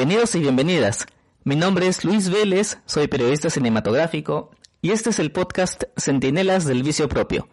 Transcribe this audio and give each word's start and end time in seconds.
Bienvenidos 0.00 0.34
y 0.34 0.40
bienvenidas. 0.40 1.06
Mi 1.44 1.56
nombre 1.56 1.86
es 1.86 2.06
Luis 2.06 2.30
Vélez, 2.30 2.78
soy 2.86 3.06
periodista 3.06 3.50
cinematográfico 3.50 4.50
y 4.80 4.92
este 4.92 5.10
es 5.10 5.18
el 5.18 5.30
podcast 5.30 5.84
Centinelas 5.94 6.64
del 6.64 6.82
Vicio 6.82 7.06
Propio. 7.06 7.50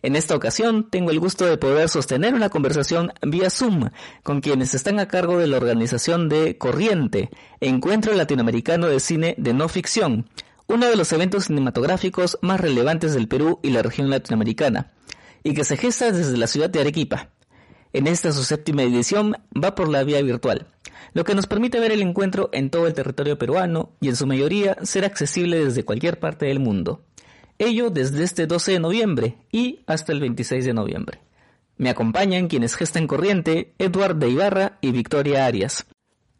En 0.00 0.16
esta 0.16 0.34
ocasión 0.34 0.88
tengo 0.88 1.10
el 1.10 1.20
gusto 1.20 1.44
de 1.44 1.58
poder 1.58 1.90
sostener 1.90 2.32
una 2.32 2.48
conversación 2.48 3.12
vía 3.20 3.50
Zoom 3.50 3.90
con 4.22 4.40
quienes 4.40 4.72
están 4.72 4.98
a 4.98 5.06
cargo 5.06 5.36
de 5.36 5.48
la 5.48 5.58
organización 5.58 6.30
de 6.30 6.56
Corriente, 6.56 7.28
Encuentro 7.60 8.14
Latinoamericano 8.14 8.86
de 8.86 8.98
Cine 8.98 9.34
de 9.36 9.52
No 9.52 9.68
Ficción, 9.68 10.30
uno 10.68 10.86
de 10.86 10.96
los 10.96 11.12
eventos 11.12 11.44
cinematográficos 11.44 12.38
más 12.40 12.58
relevantes 12.58 13.12
del 13.12 13.28
Perú 13.28 13.60
y 13.62 13.68
la 13.68 13.82
región 13.82 14.08
latinoamericana, 14.08 14.92
y 15.44 15.52
que 15.52 15.64
se 15.64 15.76
gesta 15.76 16.10
desde 16.10 16.38
la 16.38 16.46
ciudad 16.46 16.70
de 16.70 16.80
Arequipa. 16.80 17.32
En 17.92 18.06
esta 18.06 18.32
su 18.32 18.44
séptima 18.44 18.82
edición 18.82 19.36
va 19.54 19.74
por 19.74 19.88
la 19.88 20.04
vía 20.04 20.22
virtual, 20.22 20.68
lo 21.12 21.24
que 21.24 21.34
nos 21.34 21.46
permite 21.46 21.80
ver 21.80 21.92
el 21.92 22.02
encuentro 22.02 22.50
en 22.52 22.70
todo 22.70 22.86
el 22.86 22.94
territorio 22.94 23.38
peruano 23.38 23.90
y 24.00 24.08
en 24.08 24.16
su 24.16 24.26
mayoría 24.26 24.76
ser 24.82 25.04
accesible 25.04 25.64
desde 25.64 25.84
cualquier 25.84 26.18
parte 26.18 26.46
del 26.46 26.60
mundo. 26.60 27.02
Ello 27.58 27.90
desde 27.90 28.22
este 28.22 28.46
12 28.46 28.72
de 28.72 28.80
noviembre 28.80 29.36
y 29.50 29.80
hasta 29.86 30.12
el 30.12 30.20
26 30.20 30.64
de 30.64 30.74
noviembre. 30.74 31.20
Me 31.78 31.90
acompañan 31.90 32.48
quienes 32.48 32.74
gestan 32.74 33.06
corriente, 33.06 33.74
Edward 33.78 34.16
de 34.16 34.30
Ibarra 34.30 34.78
y 34.80 34.92
Victoria 34.92 35.46
Arias. 35.46 35.86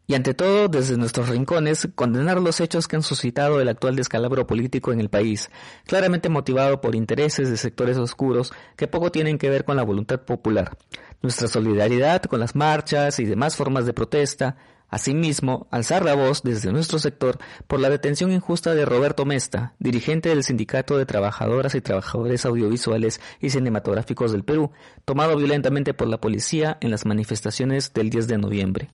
Y 0.09 0.15
ante 0.15 0.33
todo, 0.33 0.69
desde 0.69 0.95
nuestros 0.95 1.27
rincones, 1.27 1.89
condenar 1.93 2.41
los 2.41 2.61
hechos 2.61 2.87
que 2.87 2.95
han 2.95 3.03
suscitado 3.03 3.59
el 3.59 3.67
actual 3.67 3.97
descalabro 3.97 4.47
político 4.47 4.93
en 4.93 5.01
el 5.01 5.09
país, 5.09 5.51
claramente 5.85 6.29
motivado 6.29 6.79
por 6.79 6.95
intereses 6.95 7.49
de 7.49 7.57
sectores 7.57 7.97
oscuros 7.97 8.53
que 8.77 8.87
poco 8.87 9.11
tienen 9.11 9.37
que 9.37 9.49
ver 9.49 9.65
con 9.65 9.75
la 9.75 9.83
voluntad 9.83 10.21
popular. 10.21 10.77
Nuestra 11.21 11.49
solidaridad 11.49 12.23
con 12.23 12.39
las 12.39 12.55
marchas 12.55 13.19
y 13.19 13.25
demás 13.25 13.57
formas 13.57 13.85
de 13.85 13.91
protesta, 13.91 14.55
asimismo, 14.87 15.67
alzar 15.71 16.05
la 16.05 16.15
voz 16.15 16.41
desde 16.41 16.71
nuestro 16.71 16.99
sector 16.99 17.37
por 17.67 17.81
la 17.81 17.89
detención 17.89 18.31
injusta 18.31 18.73
de 18.73 18.85
Roberto 18.85 19.25
Mesta, 19.25 19.73
dirigente 19.77 20.29
del 20.29 20.45
Sindicato 20.45 20.97
de 20.97 21.05
Trabajadoras 21.05 21.75
y 21.75 21.81
Trabajadores 21.81 22.45
Audiovisuales 22.45 23.19
y 23.41 23.49
Cinematográficos 23.49 24.31
del 24.31 24.45
Perú, 24.45 24.71
tomado 25.03 25.35
violentamente 25.35 25.93
por 25.93 26.07
la 26.07 26.21
policía 26.21 26.77
en 26.79 26.91
las 26.91 27.05
manifestaciones 27.05 27.91
del 27.91 28.09
10 28.09 28.27
de 28.29 28.37
noviembre. 28.37 28.89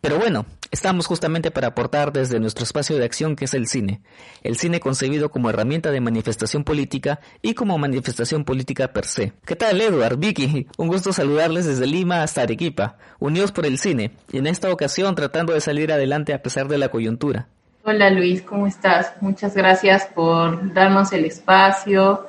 Pero 0.00 0.18
bueno, 0.18 0.46
estamos 0.70 1.06
justamente 1.06 1.50
para 1.50 1.68
aportar 1.68 2.10
desde 2.10 2.40
nuestro 2.40 2.64
espacio 2.64 2.96
de 2.96 3.04
acción 3.04 3.36
que 3.36 3.44
es 3.44 3.52
el 3.52 3.66
cine. 3.66 4.00
El 4.42 4.56
cine 4.56 4.80
concebido 4.80 5.30
como 5.30 5.50
herramienta 5.50 5.90
de 5.90 6.00
manifestación 6.00 6.64
política 6.64 7.20
y 7.42 7.52
como 7.52 7.76
manifestación 7.76 8.44
política 8.44 8.94
per 8.94 9.04
se. 9.04 9.34
¿Qué 9.44 9.56
tal 9.56 9.78
Edward, 9.78 10.16
Vicky? 10.16 10.68
Un 10.78 10.88
gusto 10.88 11.12
saludarles 11.12 11.66
desde 11.66 11.86
Lima 11.86 12.22
hasta 12.22 12.42
Arequipa, 12.42 12.96
unidos 13.18 13.52
por 13.52 13.66
el 13.66 13.78
cine, 13.78 14.12
y 14.32 14.38
en 14.38 14.46
esta 14.46 14.72
ocasión 14.72 15.14
tratando 15.14 15.52
de 15.52 15.60
salir 15.60 15.92
adelante 15.92 16.32
a 16.32 16.42
pesar 16.42 16.68
de 16.68 16.78
la 16.78 16.88
coyuntura. 16.88 17.48
Hola 17.84 18.08
Luis, 18.10 18.40
¿cómo 18.40 18.66
estás? 18.66 19.12
Muchas 19.20 19.54
gracias 19.54 20.06
por 20.06 20.72
darnos 20.72 21.12
el 21.12 21.26
espacio 21.26 22.26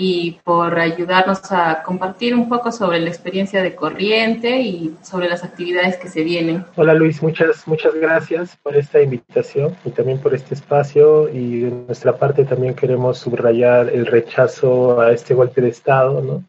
y 0.00 0.38
por 0.44 0.78
ayudarnos 0.78 1.40
a 1.50 1.82
compartir 1.82 2.32
un 2.32 2.48
poco 2.48 2.70
sobre 2.70 3.00
la 3.00 3.08
experiencia 3.08 3.64
de 3.64 3.74
Corriente 3.74 4.60
y 4.60 4.96
sobre 5.02 5.28
las 5.28 5.42
actividades 5.42 5.96
que 5.96 6.08
se 6.08 6.22
vienen. 6.22 6.64
Hola 6.76 6.94
Luis, 6.94 7.20
muchas, 7.20 7.66
muchas 7.66 7.94
gracias 7.96 8.56
por 8.62 8.76
esta 8.76 9.02
invitación 9.02 9.76
y 9.84 9.90
también 9.90 10.20
por 10.20 10.34
este 10.34 10.54
espacio 10.54 11.28
y 11.28 11.62
de 11.62 11.70
nuestra 11.70 12.16
parte 12.16 12.44
también 12.44 12.74
queremos 12.74 13.18
subrayar 13.18 13.90
el 13.90 14.06
rechazo 14.06 15.00
a 15.00 15.10
este 15.10 15.34
golpe 15.34 15.60
de 15.60 15.70
Estado 15.70 16.22
¿no? 16.22 16.44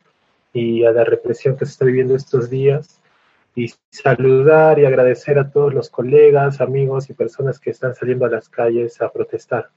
y 0.53 0.85
a 0.85 0.91
la 0.91 1.03
represión 1.03 1.57
que 1.57 1.65
se 1.65 1.71
está 1.71 1.85
viviendo 1.85 2.15
estos 2.15 2.51
días 2.51 2.99
y 3.55 3.73
saludar 3.89 4.77
y 4.77 4.85
agradecer 4.85 5.39
a 5.39 5.49
todos 5.49 5.73
los 5.73 5.89
colegas, 5.89 6.61
amigos 6.61 7.09
y 7.09 7.13
personas 7.13 7.59
que 7.59 7.71
están 7.71 7.95
saliendo 7.95 8.25
a 8.25 8.29
las 8.29 8.47
calles 8.47 9.01
a 9.01 9.11
protestar. 9.11 9.69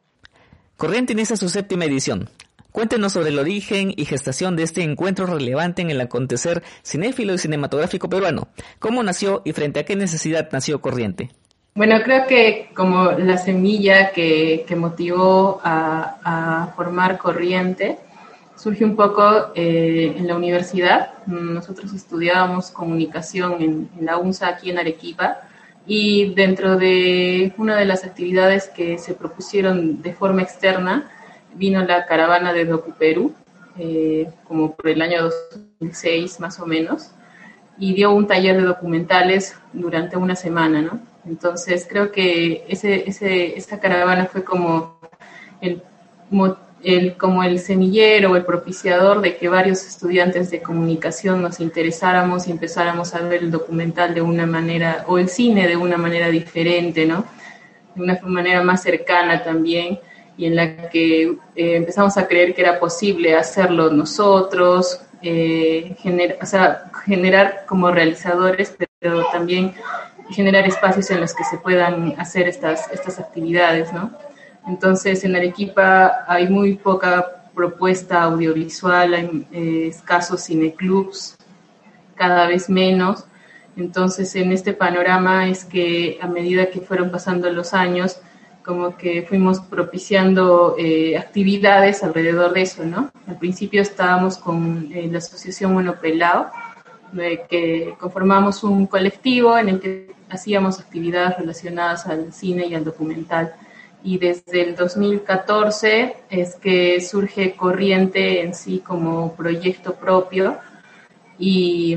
Corriente 0.77 1.15
inicia 1.15 1.37
su 1.37 1.49
séptima 1.49 1.87
edición. 1.87 2.29
Cuéntenos 2.73 3.13
sobre 3.13 3.29
el 3.29 3.39
origen 3.39 3.93
y 3.95 4.07
gestación 4.07 4.57
de 4.57 4.63
este 4.63 4.83
encuentro 4.83 5.27
relevante 5.27 5.83
en 5.83 5.91
el 5.91 6.01
acontecer 6.01 6.63
cinéfilo 6.83 7.35
y 7.35 7.39
cinematográfico 7.39 8.09
peruano. 8.09 8.49
¿Cómo 8.79 9.03
nació 9.03 9.43
y 9.45 9.53
frente 9.53 9.81
a 9.81 9.85
qué 9.85 9.95
necesidad 9.95 10.49
nació 10.53 10.81
Corriente? 10.81 11.29
Bueno, 11.75 11.97
creo 12.03 12.27
que 12.27 12.71
como 12.75 13.13
la 13.13 13.37
semilla 13.37 14.13
que, 14.13 14.65
que 14.67 14.75
motivó 14.75 15.61
a, 15.63 16.19
a, 16.25 16.67
formar 16.75 17.19
Corriente 17.19 17.99
surge 18.57 18.85
un 18.85 18.97
poco 18.97 19.53
eh, 19.55 20.15
en 20.17 20.27
la 20.27 20.35
universidad. 20.35 21.11
Nosotros 21.27 21.93
estudiábamos 21.93 22.71
comunicación 22.71 23.61
en, 23.61 23.91
en 23.99 24.07
la 24.07 24.17
UNSA 24.17 24.49
aquí 24.49 24.71
en 24.71 24.79
Arequipa 24.79 25.41
y 25.87 26.33
dentro 26.35 26.77
de 26.77 27.53
una 27.59 27.77
de 27.77 27.85
las 27.85 28.05
actividades 28.05 28.69
que 28.69 28.99
se 28.99 29.15
propusieron 29.15 30.01
de 30.01 30.13
forma 30.15 30.43
externa, 30.43 31.11
vino 31.55 31.85
la 31.85 32.07
caravana 32.07 32.53
de 32.53 32.65
Docu 32.65 32.93
Perú, 32.93 33.35
eh, 33.79 34.29
como 34.45 34.75
por 34.75 34.89
el 34.89 35.01
año 35.03 35.23
2006 35.23 36.41
más 36.41 36.61
o 36.61 36.67
menos, 36.67 37.11
y 37.79 37.95
dio 37.95 38.13
un 38.13 38.27
taller 38.27 38.57
de 38.57 38.65
documentales 38.65 39.57
durante 39.73 40.17
una 40.17 40.37
semana, 40.37 40.83
¿no? 40.83 41.01
Entonces 41.27 41.87
creo 41.89 42.11
que 42.13 42.65
ese, 42.69 43.09
ese, 43.09 43.57
esa 43.57 43.81
caravana 43.81 44.27
fue 44.27 44.45
como 44.45 44.99
el, 45.61 45.81
el, 46.83 47.17
como 47.17 47.45
el 47.45 47.59
semillero 47.61 48.33
o 48.33 48.37
el 48.37 48.45
propiciador 48.45 49.21
de 49.21 49.37
que 49.37 49.49
varios 49.49 49.87
estudiantes 49.87 50.51
de 50.51 50.61
comunicación 50.61 51.41
nos 51.41 51.61
interesáramos 51.61 52.49
y 52.49 52.51
empezáramos 52.51 53.15
a 53.15 53.21
ver 53.21 53.45
el 53.45 53.51
documental 53.51 54.15
de 54.15 54.23
una 54.23 54.47
manera, 54.47 55.05
o 55.07 55.19
el 55.19 55.29
cine 55.29 55.69
de 55.69 55.77
una 55.77 55.97
manera 55.97 56.29
diferente, 56.29 57.07
¿no? 57.07 57.25
De 57.95 58.03
una 58.03 58.19
manera 58.25 58.63
más 58.63 58.83
cercana 58.83 59.45
también 59.45 60.01
y 60.37 60.47
en 60.47 60.57
la 60.57 60.89
que 60.89 61.23
eh, 61.23 61.37
empezamos 61.77 62.17
a 62.17 62.27
creer 62.27 62.55
que 62.55 62.63
era 62.63 62.81
posible 62.81 63.37
hacerlo 63.37 63.91
nosotros, 63.91 65.01
eh, 65.23 65.95
gener 66.01 66.39
o 66.43 66.47
sea, 66.47 66.91
generar 67.05 67.65
como 67.67 67.91
realizadores, 67.91 68.75
pero 68.99 69.25
también 69.31 69.75
generar 70.31 70.67
espacios 70.67 71.11
en 71.11 71.21
los 71.21 71.35
que 71.35 71.45
se 71.45 71.59
puedan 71.59 72.15
hacer 72.19 72.49
estas, 72.49 72.91
estas 72.91 73.19
actividades, 73.19 73.93
¿no? 73.93 74.11
Entonces, 74.67 75.25
en 75.25 75.37
Arequipa 75.37 76.25
hay 76.27 76.49
muy 76.49 76.77
poca 76.77 77.43
propuesta 77.55 78.23
audiovisual, 78.23 79.15
hay 79.15 79.47
eh, 79.53 79.89
escasos 79.89 80.45
cineclubs, 80.45 81.37
cada 82.15 82.47
vez 82.47 82.69
menos. 82.71 83.27
Entonces, 83.77 84.35
en 84.37 84.53
este 84.53 84.73
panorama 84.73 85.49
es 85.49 85.65
que 85.65 86.19
a 86.21 86.27
medida 86.27 86.67
que 86.67 86.81
fueron 86.81 87.11
pasando 87.11 87.51
los 87.51 87.75
años, 87.75 88.21
como 88.65 88.97
que 88.97 89.23
fuimos 89.23 89.61
propiciando 89.61 90.77
eh, 90.79 91.17
actividades 91.19 92.03
alrededor 92.03 92.53
de 92.53 92.63
eso, 92.63 92.85
¿no? 92.85 93.11
Al 93.27 93.39
principio 93.39 93.83
estábamos 93.83 94.39
con 94.39 94.89
eh, 94.93 95.09
la 95.11 95.19
asociación 95.19 95.75
Monopelao, 95.75 96.51
de 97.13 97.45
que 97.49 97.95
conformamos 97.99 98.65
un 98.65 98.87
colectivo 98.87 99.59
en 99.59 99.69
el 99.69 99.81
que 99.81 100.15
hacíamos 100.31 100.81
actividades 100.81 101.39
relacionadas 101.39 102.07
al 102.07 102.33
cine 102.33 102.67
y 102.67 102.75
al 102.75 102.85
documental. 102.85 103.55
Y 104.05 104.19
desde 104.19 104.63
el 104.63 104.75
2014 104.75 106.17
es 106.31 106.57
que 106.57 107.01
surge 107.01 107.55
Corriente 107.55 108.43
en 108.43 108.55
sí 108.55 108.79
como 108.79 109.35
proyecto 109.35 109.95
propio 109.95 110.59
y, 111.39 111.97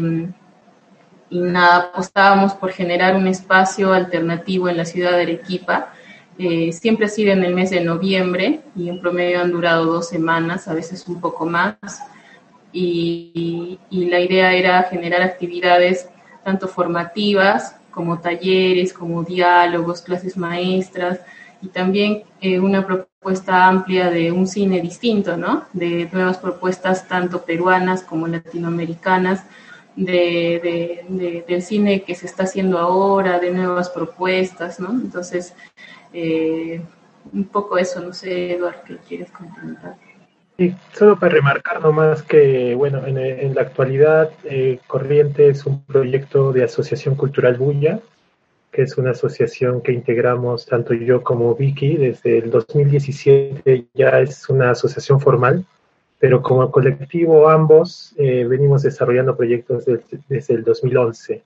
y 1.30 1.40
nada, 1.40 1.90
apostábamos 1.94 2.54
por 2.54 2.72
generar 2.72 3.16
un 3.16 3.28
espacio 3.28 3.94
alternativo 3.94 4.68
en 4.68 4.78
la 4.78 4.86
ciudad 4.86 5.12
de 5.12 5.24
Arequipa 5.24 5.94
eh, 6.38 6.72
siempre 6.72 7.06
ha 7.06 7.10
sido 7.10 7.32
en 7.32 7.44
el 7.44 7.54
mes 7.54 7.70
de 7.70 7.82
noviembre 7.82 8.62
y 8.76 8.90
en 8.90 9.00
promedio 9.00 9.42
han 9.42 9.52
durado 9.52 9.86
dos 9.86 10.10
semanas, 10.10 10.68
a 10.68 10.74
veces 10.74 11.08
un 11.08 11.22
poco 11.22 11.46
más. 11.46 11.76
y, 12.72 13.80
la 13.92 14.20
idea 14.20 14.54
era 14.54 14.84
generar 14.84 15.22
actividades 15.22 16.10
tanto 16.44 16.68
formativas 16.68 17.76
como 17.96 18.20
talleres, 18.20 18.94
como 18.94 19.24
diálogos, 19.24 20.02
clases 20.02 20.38
maestras 20.38 21.20
y 21.62 21.70
también 21.70 22.24
eh, 22.42 22.60
una 22.60 22.86
propuesta 22.86 23.66
amplia 23.66 24.12
de 24.12 24.32
un 24.32 24.46
cine 24.48 24.82
distinto, 24.82 25.38
¿no? 25.38 25.64
De 25.74 26.08
nuevas 26.12 26.38
propuestas 26.38 27.08
tanto 27.08 27.44
peruanas 27.44 28.04
como 28.04 28.28
latinoamericanas, 28.28 29.44
de, 29.96 31.04
de, 31.10 31.46
del 31.48 31.62
cine 31.62 32.04
que 32.04 32.16
se 32.16 32.26
está 32.26 32.44
haciendo 32.44 32.80
ahora, 32.80 33.40
de 33.40 33.52
nuevas 33.52 33.90
propuestas, 33.90 34.80
¿no? 34.80 34.92
Entonces, 34.92 35.54
eh, 36.14 36.82
un 37.32 37.46
poco 37.46 37.78
eso, 37.78 38.02
no 38.02 38.14
sé, 38.14 38.54
Eduardo, 38.54 38.82
¿qué 38.86 38.98
quieres 39.08 39.32
comentar? 39.32 39.96
Sí, 40.58 40.74
solo 40.94 41.20
para 41.20 41.34
remarcar 41.34 41.82
nomás 41.82 42.24
que, 42.24 42.76
bueno, 42.76 43.06
en, 43.06 43.18
en 43.18 43.56
la 43.56 43.62
actualidad 43.62 44.32
eh, 44.46 44.80
Corriente 44.88 45.50
es 45.50 45.66
un 45.66 45.84
proyecto 45.84 46.54
de 46.54 46.64
Asociación 46.64 47.16
Cultural 47.16 47.58
Bulla, 47.58 48.00
que 48.72 48.84
es 48.84 48.98
una 48.98 49.12
asociación 49.12 49.82
que 49.82 49.94
integramos 49.94 50.66
tanto 50.66 50.94
yo 50.94 51.24
como 51.24 51.56
Vicky 51.56 51.96
desde 51.96 52.38
el 52.40 52.52
2017, 52.52 53.86
ya 53.94 54.20
es 54.20 54.50
una 54.50 54.72
asociación 54.72 55.20
formal, 55.20 55.66
pero 56.26 56.42
como 56.42 56.72
colectivo 56.72 57.48
ambos 57.48 58.16
eh, 58.18 58.46
venimos 58.46 58.82
desarrollando 58.82 59.38
proyectos 59.38 59.86
desde, 59.86 60.18
desde 60.28 60.56
el 60.56 60.64
2011, 60.64 61.44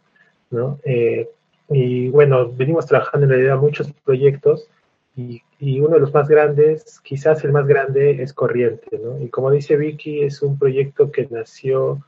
¿no? 0.52 0.80
Eh, 0.86 1.28
y 1.68 2.08
bueno, 2.08 2.50
venimos 2.50 2.86
trabajando 2.86 3.26
en 3.26 3.31
realidad 3.31 3.58
muchos 3.58 3.92
proyectos 4.06 4.70
y, 5.18 5.44
y, 5.60 5.81
uno 5.81 5.96
de 5.96 6.00
los 6.00 6.14
más 6.14 6.30
grandes, 6.30 7.02
quizás 7.02 7.44
el 7.44 7.52
más 7.52 7.68
grande, 7.68 8.24
es 8.24 8.31
Corriente, 8.31 8.98
¿no? 8.98 9.22
Y 9.22 9.28
como 9.28 9.52
dice 9.52 9.76
Vicky, 9.76 10.22
es 10.22 10.42
un 10.42 10.58
proyecto 10.58 11.12
que 11.12 11.28
nació, 11.30 12.02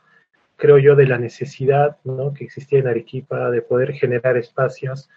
creo 0.56 0.78
yo, 0.78 0.96
de 0.96 1.08
la 1.08 1.18
necesidad, 1.18 1.98
¿no? 2.06 2.34
Que 2.34 2.46
existía 2.46 2.80
en 2.80 2.88
Arequipa 2.88 3.52
de 3.52 3.62
poder 3.64 3.92
generar 3.92 4.38
espacios 4.38 5.10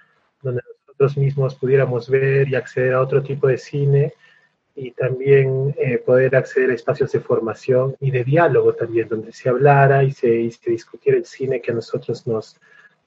donde 0.42 0.60
nosotros 0.88 1.16
mismos 1.16 1.54
pudiéramos 1.54 2.10
ver 2.10 2.48
y 2.48 2.56
acceder 2.56 2.94
a 2.94 3.00
otro 3.00 3.22
tipo 3.22 3.46
de 3.46 3.58
cine 3.58 4.12
y 4.76 4.90
también 4.90 5.74
eh, 5.78 5.98
poder 5.98 6.34
acceder 6.34 6.70
a 6.70 6.74
espacios 6.74 7.12
de 7.12 7.20
formación 7.20 7.96
y 8.00 8.10
de 8.10 8.24
diálogo 8.24 8.74
también, 8.74 9.08
donde 9.08 9.32
se 9.32 9.48
hablara 9.48 10.02
y 10.02 10.10
se, 10.10 10.28
y 10.28 10.50
discutiera 10.66 11.16
el 11.16 11.24
cine 11.24 11.60
que 11.60 11.70
a 11.70 11.74
nosotros 11.74 12.26
nos, 12.26 12.58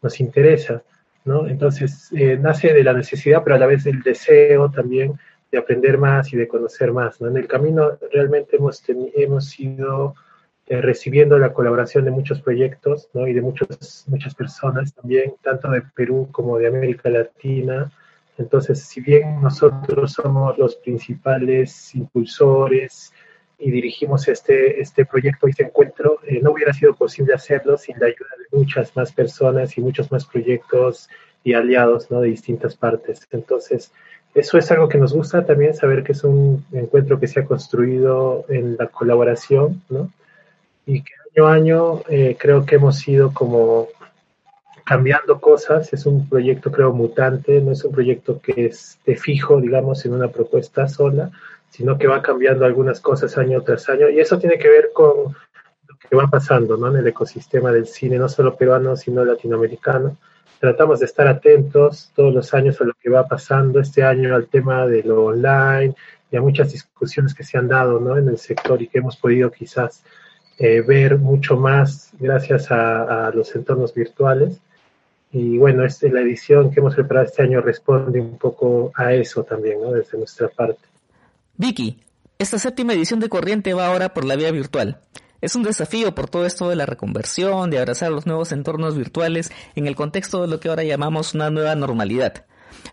nos 0.02 0.20
interesa. 0.20 0.82
¿no? 1.26 1.48
Entonces, 1.48 2.10
eh, 2.16 2.38
nace 2.40 2.74
de 2.74 2.84
la 2.84 2.94
necesidad, 2.94 3.44
pero 3.44 3.58
a 3.58 3.60
la 3.60 3.66
vez 3.66 3.84
del 3.84 4.02
deseo 4.02 4.72
también 4.72 5.20
de 5.52 5.58
aprender 5.58 5.98
más 5.98 6.32
y 6.32 6.38
de 6.38 6.48
conocer 6.48 6.94
más. 6.94 7.20
¿no? 7.20 7.28
En 7.28 7.38
el 7.38 7.48
camino 7.48 7.98
realmente 8.14 8.56
hemos, 8.56 8.82
hemos 8.88 9.60
ido 9.60 10.16
eh, 10.68 10.82
recibiendo 10.82 11.38
la 11.38 11.52
colaboración 11.52 12.06
de 12.06 12.12
muchos 12.12 12.42
proyectos 12.42 13.10
¿no? 13.14 13.28
y 13.28 13.34
de 13.34 13.42
muchos, 13.42 14.06
muchas 14.08 14.36
personas 14.36 14.94
también, 14.94 15.36
tanto 15.42 15.70
de 15.70 15.82
Perú 15.82 16.30
como 16.32 16.58
de 16.58 16.68
América 16.68 17.10
Latina. 17.10 17.92
Entonces, 18.38 18.80
si 18.80 19.02
bien 19.02 19.42
nosotros 19.42 20.14
somos 20.14 20.58
los 20.58 20.76
principales 20.76 21.94
impulsores 21.96 23.12
y 23.58 23.72
dirigimos 23.72 24.28
este, 24.28 24.80
este 24.80 25.06
proyecto 25.06 25.48
y 25.48 25.52
este 25.52 25.64
encuentro, 25.64 26.20
eh, 26.28 26.40
no 26.42 26.52
hubiera 26.52 26.74
sido 26.74 26.94
posible 26.96 27.34
hacerlo 27.34 27.78
sin 27.78 28.00
la 28.00 28.08
ayuda 28.08 28.30
de 28.38 28.58
muchas 28.58 28.96
más 28.96 29.12
personas 29.12 29.78
y 29.78 29.82
muchos 29.82 30.12
más 30.12 30.26
proyectos 30.26 31.10
y 31.44 31.54
aliados 31.54 32.12
¿no? 32.12 32.22
de 32.22 32.30
distintas 32.30 32.76
partes. 32.76 33.28
Entonces, 33.32 33.92
eso 34.36 34.58
es 34.60 34.70
algo 34.72 34.88
que 34.88 35.00
nos 35.00 35.14
gusta 35.14 35.46
también, 35.46 35.74
saber 35.74 36.04
que 36.04 36.12
es 36.12 36.24
un 36.24 36.64
encuentro 36.72 37.20
que 37.20 37.28
se 37.28 37.40
ha 37.40 37.46
construido 37.46 38.46
en 38.50 38.78
la 38.78 38.88
colaboración, 38.88 39.82
¿no? 39.90 40.12
Y 40.86 41.02
que 41.02 41.14
año 41.36 41.48
a 41.48 41.54
año 41.54 42.02
eh, 42.08 42.38
creo 42.40 42.66
que 42.66 42.76
hemos 42.76 43.08
ido 43.08 43.34
como 43.34 43.88
cambiando 44.88 45.42
cosas, 45.42 45.92
es 45.92 46.06
un 46.06 46.30
proyecto 46.30 46.72
creo 46.72 46.94
mutante, 46.94 47.60
no 47.60 47.74
es 47.74 47.84
un 47.84 47.92
proyecto 47.92 48.40
que 48.40 48.68
esté 48.68 49.18
fijo, 49.18 49.60
digamos, 49.60 50.06
en 50.06 50.14
una 50.14 50.30
propuesta 50.30 50.88
sola, 50.88 51.30
sino 51.70 51.98
que 51.98 52.08
va 52.08 52.22
cambiando 52.22 52.64
algunas 52.64 53.02
cosas 53.02 53.38
año 53.38 53.62
tras 53.64 53.90
año, 53.90 54.10
y 54.10 54.20
eso 54.22 54.40
tiene 54.40 54.58
que 54.58 54.70
ver 54.70 54.92
con 54.94 55.36
lo 55.88 55.98
que 56.00 56.16
va 56.16 56.28
pasando 56.28 56.78
¿no? 56.78 56.88
en 56.88 56.96
el 56.96 57.08
ecosistema 57.08 57.70
del 57.74 57.86
cine, 57.86 58.18
no 58.18 58.30
solo 58.30 58.56
peruano, 58.56 58.96
sino 58.96 59.26
latinoamericano. 59.26 60.16
Tratamos 60.58 61.02
de 61.02 61.06
estar 61.08 61.28
atentos 61.28 62.10
todos 62.16 62.34
los 62.34 62.54
años 62.54 62.80
a 62.80 62.86
lo 62.86 62.94
que 62.94 63.10
va 63.10 63.28
pasando, 63.28 63.82
este 63.82 64.04
año 64.04 64.34
al 64.34 64.48
tema 64.48 64.88
de 64.88 65.04
lo 65.04 65.26
online 65.26 65.96
y 66.32 66.38
a 66.38 66.42
muchas 66.42 66.72
discusiones 66.72 67.34
que 67.34 67.44
se 67.44 67.58
han 67.58 67.68
dado 67.68 68.00
¿no? 68.00 68.18
en 68.18 68.30
el 68.30 68.38
sector 68.38 68.82
y 68.82 68.88
que 68.88 69.00
hemos 69.00 69.18
podido 69.18 69.52
quizás 69.52 70.02
eh, 70.58 70.80
ver 70.80 71.18
mucho 71.18 71.58
más 71.58 72.12
gracias 72.18 72.72
a, 72.72 73.28
a 73.28 73.32
los 73.32 73.54
entornos 73.54 73.94
virtuales. 73.94 74.62
Y 75.32 75.58
bueno, 75.58 75.84
este, 75.84 76.10
la 76.10 76.22
edición 76.22 76.72
que 76.72 76.80
hemos 76.80 76.96
preparado 76.96 77.26
este 77.26 77.44
año 77.44 77.62
responde 77.62 78.20
un 78.20 78.38
poco 78.38 78.92
a 78.96 79.14
eso 79.14 79.44
también, 79.44 79.82
¿no? 79.82 79.92
Desde 79.92 80.18
nuestra 80.18 80.48
parte. 80.48 80.82
Vicky, 81.58 82.00
esta 82.40 82.60
séptima 82.60 82.94
edición 82.94 83.20
de 83.20 83.30
Corriente 83.30 83.74
va 83.74 83.88
ahora 83.88 84.14
por 84.14 84.24
la 84.24 84.36
vía 84.36 84.52
virtual. 84.52 85.02
Es 85.42 85.56
un 85.56 85.64
desafío 85.64 86.16
por 86.16 86.30
todo 86.30 86.46
esto 86.46 86.70
de 86.70 86.76
la 86.76 86.86
reconversión, 86.86 87.70
de 87.70 87.78
abrazar 87.78 88.12
los 88.12 88.26
nuevos 88.26 88.52
entornos 88.52 88.98
virtuales 88.98 89.52
en 89.76 89.86
el 89.86 89.96
contexto 89.96 90.42
de 90.42 90.48
lo 90.48 90.60
que 90.60 90.70
ahora 90.70 90.84
llamamos 90.84 91.34
una 91.34 91.50
nueva 91.50 91.76
normalidad. 91.76 92.46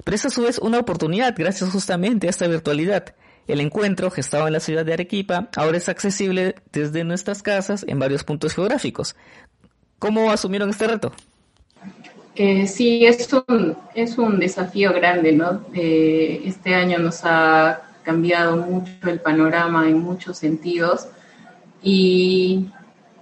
Pero 0.03 0.15
es 0.15 0.25
a 0.27 0.31
su 0.31 0.43
vez 0.43 0.59
una 0.59 0.79
oportunidad 0.79 1.35
gracias 1.37 1.71
justamente 1.71 2.27
a 2.27 2.31
esta 2.31 2.47
virtualidad. 2.47 3.15
El 3.47 3.61
encuentro, 3.61 4.11
gestado 4.11 4.47
en 4.47 4.55
la 4.55 4.61
ciudad 4.61 4.85
de 4.85 4.95
Arequipa, 4.95 5.49
ahora 5.57 5.77
es 5.77 5.89
accesible 5.89 6.55
desde 6.73 7.05
nuestras 7.05 7.43
casas 7.43 7.85
en 7.87 7.99
varios 7.99 8.25
puntos 8.25 8.55
geográficos. 8.55 9.17
¿Cómo 9.99 10.31
asumieron 10.31 10.71
este 10.71 10.87
reto? 10.87 11.13
Eh, 12.37 12.67
sí, 12.67 13.07
es 13.07 13.33
un, 13.33 13.77
es 13.95 14.19
un 14.19 14.41
desafío 14.41 14.93
grande, 14.93 15.33
¿no? 15.33 15.65
Eh, 15.73 16.43
este 16.45 16.75
año 16.75 16.99
nos 16.99 17.25
ha 17.25 17.83
cambiado 18.03 18.57
mucho 18.57 18.91
el 19.09 19.21
panorama 19.21 19.89
en 19.89 19.99
muchos 20.01 20.39
sentidos 20.39 21.09
y, 21.83 22.67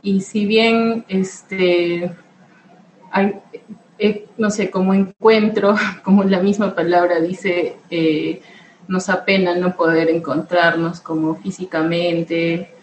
y 0.03 0.21
si 0.23 0.47
bien, 0.47 1.05
este, 1.09 2.11
eh, 3.99 4.27
no 4.39 4.51
sé, 4.51 4.71
como 4.71 4.95
encuentro, 4.95 5.77
como 6.05 6.25
la 6.25 6.41
misma 6.41 6.75
palabra 6.75 7.21
dice, 7.21 7.77
eh, 7.91 8.41
nos 8.89 9.09
apena 9.09 9.55
no 9.55 9.77
poder 9.77 10.09
encontrarnos 10.11 11.01
como 11.01 11.37
físicamente, 11.37 12.75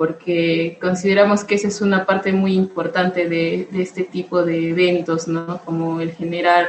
porque 0.00 0.78
consideramos 0.80 1.44
que 1.44 1.56
esa 1.56 1.68
es 1.68 1.82
una 1.82 2.06
parte 2.06 2.32
muy 2.32 2.54
importante 2.54 3.28
de, 3.28 3.68
este 3.74 4.04
tipo 4.04 4.42
de 4.42 4.70
eventos, 4.70 5.28
¿no? 5.28 5.58
Como 5.58 6.00
el 6.00 6.12
generar 6.12 6.68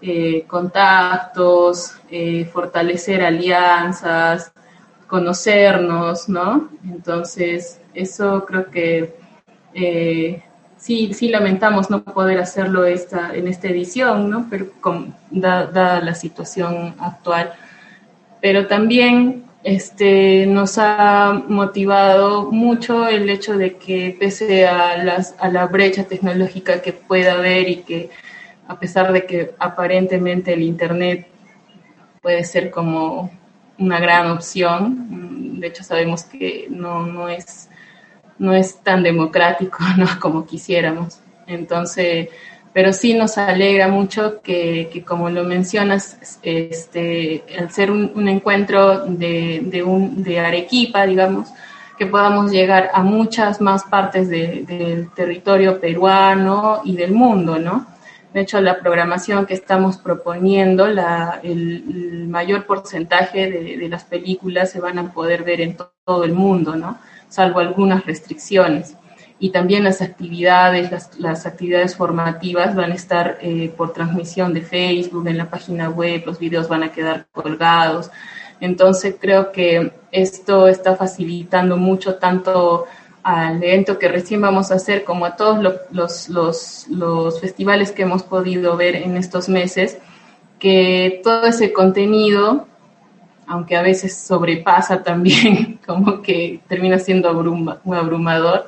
eh, 0.00 0.44
contactos, 0.46 1.96
eh, 2.10 2.46
fortalecer 2.46 3.20
alianzas, 3.20 4.54
conocernos, 5.06 6.26
¿no? 6.30 6.70
Entonces, 6.82 7.82
eso 7.92 8.46
creo 8.46 8.70
que 8.70 9.14
eh, 9.74 10.42
sí, 10.78 11.12
sí 11.12 11.28
lamentamos 11.28 11.90
no 11.90 12.02
poder 12.02 12.38
hacerlo 12.38 12.86
esta, 12.86 13.34
en 13.34 13.46
esta 13.46 13.68
edición, 13.68 14.30
¿no? 14.30 14.46
Pero 14.48 14.70
con, 14.80 15.14
dada 15.30 16.00
la 16.00 16.14
situación 16.14 16.94
actual. 16.98 17.52
Pero 18.40 18.68
también 18.68 19.49
este, 19.62 20.46
nos 20.46 20.78
ha 20.78 21.42
motivado 21.48 22.50
mucho 22.50 23.08
el 23.08 23.28
hecho 23.28 23.58
de 23.58 23.76
que 23.76 24.16
pese 24.18 24.66
a, 24.66 25.02
las, 25.02 25.34
a 25.38 25.48
la 25.48 25.66
brecha 25.66 26.04
tecnológica 26.04 26.80
que 26.80 26.92
pueda 26.92 27.34
haber 27.34 27.68
y 27.68 27.76
que 27.82 28.10
a 28.66 28.78
pesar 28.78 29.12
de 29.12 29.26
que 29.26 29.54
aparentemente 29.58 30.52
el 30.54 30.62
Internet 30.62 31.26
puede 32.22 32.44
ser 32.44 32.70
como 32.70 33.30
una 33.78 33.98
gran 33.98 34.30
opción, 34.30 35.58
de 35.60 35.66
hecho 35.66 35.82
sabemos 35.82 36.24
que 36.24 36.66
no, 36.70 37.06
no, 37.06 37.28
es, 37.28 37.68
no 38.38 38.54
es 38.54 38.76
tan 38.82 39.02
democrático 39.02 39.78
¿no? 39.98 40.06
como 40.20 40.46
quisiéramos. 40.46 41.20
Entonces, 41.46 42.28
pero 42.72 42.92
sí 42.92 43.14
nos 43.14 43.36
alegra 43.36 43.88
mucho 43.88 44.40
que, 44.42 45.04
como 45.06 45.28
lo 45.28 45.44
mencionas, 45.44 46.38
este, 46.42 47.44
al 47.58 47.70
ser 47.70 47.90
un, 47.90 48.28
encuentro 48.28 49.06
de, 49.06 49.60
de, 49.64 49.82
un, 49.82 50.22
de 50.22 50.38
Arequipa, 50.38 51.04
digamos, 51.04 51.48
que 51.98 52.06
podamos 52.06 52.50
llegar 52.50 52.90
a 52.94 53.02
muchas 53.02 53.60
más 53.60 53.84
partes 53.84 54.28
de, 54.28 54.64
del 54.66 55.12
territorio 55.12 55.80
peruano 55.80 56.80
y 56.84 56.96
del 56.96 57.12
mundo, 57.12 57.58
¿no? 57.58 57.86
De 58.32 58.42
hecho, 58.42 58.60
la 58.60 58.78
programación 58.78 59.44
que 59.44 59.54
estamos 59.54 59.98
proponiendo, 59.98 60.86
el, 60.86 62.26
mayor 62.28 62.64
porcentaje 62.64 63.50
de, 63.50 63.88
las 63.88 64.04
películas 64.04 64.70
se 64.70 64.80
van 64.80 64.98
a 64.98 65.12
poder 65.12 65.42
ver 65.42 65.60
en 65.60 65.76
to 65.76 65.92
todo 66.04 66.24
el 66.24 66.32
mundo, 66.32 66.76
¿no? 66.76 66.98
Salvo 67.28 67.58
algunas 67.58 68.06
restricciones 68.06 68.96
y 69.40 69.50
también 69.50 69.84
las 69.84 70.02
actividades, 70.02 70.90
las, 70.92 71.18
las 71.18 71.46
actividades 71.46 71.96
formativas 71.96 72.76
van 72.76 72.92
a 72.92 72.94
estar 72.94 73.38
eh, 73.40 73.72
por 73.76 73.92
transmisión 73.94 74.52
de 74.54 74.62
Facebook, 74.62 75.26
en 75.28 75.38
la 75.38 75.50
página 75.50 75.88
web, 75.90 76.22
los 76.26 76.38
videos 76.38 76.68
van 76.68 76.82
a 76.84 76.92
quedar 76.92 77.26
colgados. 77.32 78.10
Entonces 78.60 79.16
creo 79.18 79.52
que 79.52 79.92
esto 80.12 80.68
está 80.68 80.94
facilitando 80.96 81.76
mucho 81.78 82.16
tanto 82.16 82.86
al 83.22 83.62
evento 83.62 83.98
que 83.98 84.08
recién 84.08 84.40
vamos 84.42 84.70
a 84.70 84.74
hacer, 84.74 85.04
como 85.04 85.24
a 85.26 85.36
todos 85.36 85.62
lo- 85.62 85.76
los, 85.90 86.28
los, 86.28 86.86
los 86.88 87.40
festivales 87.40 87.92
que 87.92 88.02
hemos 88.02 88.22
podido 88.22 88.76
ver 88.76 88.96
en 88.96 89.16
estos 89.16 89.48
meses, 89.48 89.98
que 90.58 91.20
todo 91.24 91.46
ese 91.46 91.72
contenido, 91.72 92.66
aunque 93.46 93.76
a 93.76 93.82
veces 93.82 94.16
sobrepasa 94.16 95.02
también, 95.02 95.80
como 95.86 96.22
que 96.22 96.60
termina 96.68 96.98
siendo 96.98 97.32
muy 97.84 97.98
abrumador, 97.98 98.66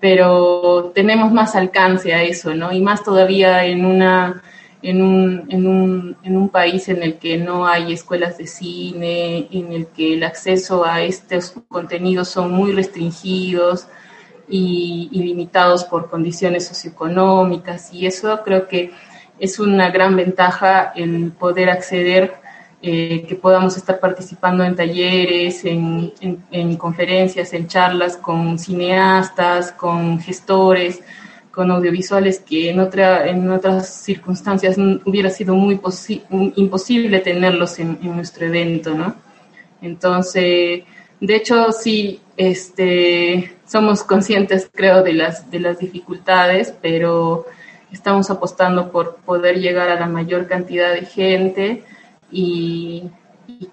pero 0.00 0.92
tenemos 0.94 1.32
más 1.32 1.54
alcance 1.56 2.14
a 2.14 2.22
eso, 2.22 2.54
¿no? 2.54 2.72
Y 2.72 2.80
más 2.80 3.02
todavía 3.02 3.64
en 3.64 3.84
una 3.84 4.42
en 4.82 5.02
un, 5.02 5.46
en 5.48 5.66
un, 5.66 6.16
en 6.22 6.36
un 6.36 6.48
país 6.50 6.88
en 6.88 7.02
el 7.02 7.18
que 7.18 7.36
no 7.36 7.66
hay 7.66 7.92
escuelas 7.92 8.38
de 8.38 8.46
cine, 8.46 9.48
en 9.50 9.72
el 9.72 9.88
que 9.88 10.14
el 10.14 10.22
acceso 10.22 10.84
a 10.84 11.02
estos 11.02 11.54
contenidos 11.68 12.28
son 12.28 12.52
muy 12.52 12.72
restringidos 12.72 13.88
y, 14.48 15.08
y 15.10 15.22
limitados 15.22 15.84
por 15.84 16.08
condiciones 16.08 16.66
socioeconómicas 16.66 17.92
y 17.92 18.06
eso 18.06 18.40
creo 18.44 18.68
que 18.68 18.92
es 19.38 19.58
una 19.58 19.90
gran 19.90 20.16
ventaja 20.16 20.92
el 20.94 21.32
poder 21.32 21.70
acceder, 21.70 22.34
eh, 22.82 23.24
que 23.28 23.34
podamos 23.34 23.76
estar 23.76 23.98
participando 23.98 24.62
en 24.64 24.76
talleres, 24.76 25.64
en, 25.64 26.12
en- 26.20 26.44
en 26.50 26.76
conferencias, 26.76 27.52
en 27.52 27.66
charlas 27.66 28.16
con 28.16 28.58
cineastas, 28.58 29.72
con 29.72 30.20
gestores, 30.20 31.00
con 31.50 31.70
audiovisuales 31.72 32.38
que 32.38 32.70
en, 32.70 32.78
otra, 32.80 33.26
en 33.28 33.50
otras 33.50 33.88
circunstancias 33.88 34.76
hubiera 35.04 35.28
sido 35.30 35.54
muy 35.56 35.76
posi- 35.76 36.22
imposible 36.56 37.18
tenerlos 37.20 37.78
en, 37.80 37.98
en 38.02 38.14
nuestro 38.16 38.46
evento, 38.46 38.94
¿no? 38.94 39.16
Entonces, 39.82 40.84
de 41.20 41.34
hecho, 41.36 41.72
sí, 41.72 42.20
este, 42.36 43.56
somos 43.66 44.02
conscientes, 44.04 44.70
creo, 44.72 45.02
de 45.02 45.12
las, 45.14 45.50
de 45.50 45.60
las 45.60 45.78
dificultades, 45.78 46.74
pero 46.80 47.46
estamos 47.92 48.30
apostando 48.30 48.90
por 48.90 49.16
poder 49.16 49.58
llegar 49.60 49.88
a 49.88 49.98
la 49.98 50.06
mayor 50.06 50.46
cantidad 50.46 50.92
de 50.92 51.06
gente 51.06 51.84
y, 52.30 53.04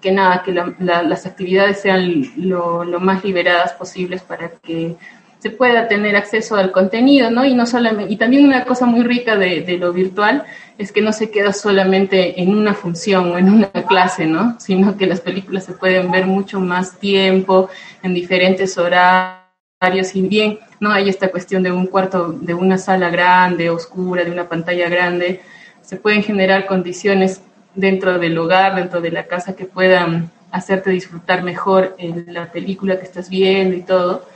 que 0.00 0.10
nada, 0.10 0.42
que 0.42 0.52
la- 0.52 0.74
la- 0.78 1.02
las 1.02 1.26
actividades 1.26 1.80
sean 1.80 2.22
lo, 2.36 2.84
lo 2.84 2.98
más 3.00 3.24
liberadas 3.24 3.72
posibles 3.74 4.22
para 4.22 4.48
que 4.62 4.96
se 5.38 5.50
pueda 5.50 5.86
tener 5.86 6.16
acceso 6.16 6.56
al 6.56 6.72
contenido, 6.72 7.30
¿no? 7.30 7.44
Y 7.44 7.54
no 7.54 7.66
solamente, 7.66 8.12
y 8.12 8.16
también 8.16 8.46
una 8.46 8.64
cosa 8.64 8.86
muy 8.86 9.04
rica 9.04 9.36
de, 9.36 9.60
de 9.60 9.76
lo 9.76 9.92
virtual 9.92 10.44
es 10.78 10.92
que 10.92 11.02
no 11.02 11.12
se 11.12 11.30
queda 11.30 11.52
solamente 11.52 12.40
en 12.40 12.54
una 12.56 12.74
función 12.74 13.30
o 13.32 13.38
en 13.38 13.50
una 13.50 13.68
clase, 13.70 14.26
¿no? 14.26 14.58
Sino 14.58 14.96
que 14.96 15.06
las 15.06 15.20
películas 15.20 15.64
se 15.64 15.72
pueden 15.74 16.10
ver 16.10 16.26
mucho 16.26 16.58
más 16.58 16.98
tiempo, 16.98 17.68
en 18.02 18.14
diferentes 18.14 18.76
horarios, 18.78 20.14
y 20.14 20.22
bien 20.22 20.58
no 20.80 20.90
hay 20.90 21.08
esta 21.10 21.28
cuestión 21.28 21.62
de 21.62 21.70
un 21.70 21.86
cuarto, 21.86 22.32
de 22.32 22.54
una 22.54 22.78
sala 22.78 23.10
grande, 23.10 23.70
oscura, 23.70 24.24
de 24.24 24.30
una 24.30 24.48
pantalla 24.48 24.88
grande, 24.88 25.42
se 25.82 25.96
pueden 25.96 26.22
generar 26.22 26.66
condiciones 26.66 27.42
dentro 27.76 28.18
del 28.18 28.36
hogar, 28.38 28.74
dentro 28.74 29.00
de 29.00 29.10
la 29.12 29.26
casa 29.26 29.54
que 29.54 29.66
puedan 29.66 30.30
hacerte 30.50 30.90
disfrutar 30.90 31.42
mejor 31.44 31.94
en 31.98 32.32
la 32.32 32.50
película 32.50 32.98
que 32.98 33.04
estás 33.04 33.28
viendo 33.28 33.76
y 33.76 33.82
todo 33.82 34.26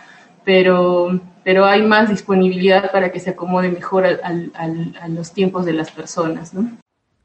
pero, 0.44 1.20
pero 1.44 1.66
hay 1.66 1.82
más 1.82 2.08
disponibilidad 2.08 2.90
para 2.92 3.12
que 3.12 3.20
se 3.20 3.30
acomode 3.30 3.68
mejor 3.68 4.06
al- 4.06 4.50
al- 4.54 4.96
a 5.00 5.08
los 5.08 5.32
tiempos 5.32 5.66
de 5.66 5.72
las 5.74 5.90
personas, 5.90 6.54
¿no? 6.54 6.78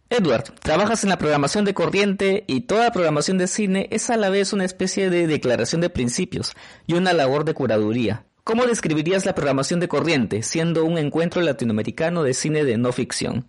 Edward, 0.10 0.44
trabajas 0.62 1.04
en 1.04 1.10
la 1.10 1.18
programación 1.18 1.66
de 1.66 1.74
corriente 1.74 2.44
y 2.48 2.62
toda 2.62 2.92
programación 2.92 3.38
de 3.38 3.48
cine 3.48 3.88
es 3.92 4.10
a 4.10 4.18
la 4.18 4.30
vez 4.30 4.54
una 4.54 4.66
especie 4.66 5.10
de 5.10 5.28
declaración 5.28 5.82
de 5.82 5.90
principios 5.90 6.54
y 6.86 6.94
una 6.94 7.14
labor 7.14 7.46
de 7.46 7.54
curaduría. 7.56 8.26
¿Cómo 8.44 8.66
describirías 8.68 9.26
la 9.26 9.34
programación 9.34 9.80
de 9.80 9.88
corriente, 9.88 10.44
siendo 10.44 10.86
un 10.86 11.00
encuentro 11.00 11.42
latinoamericano 11.42 12.22
de 12.22 12.36
cine 12.36 12.64
de 12.64 12.78
no 12.78 12.92
ficción? 12.92 13.46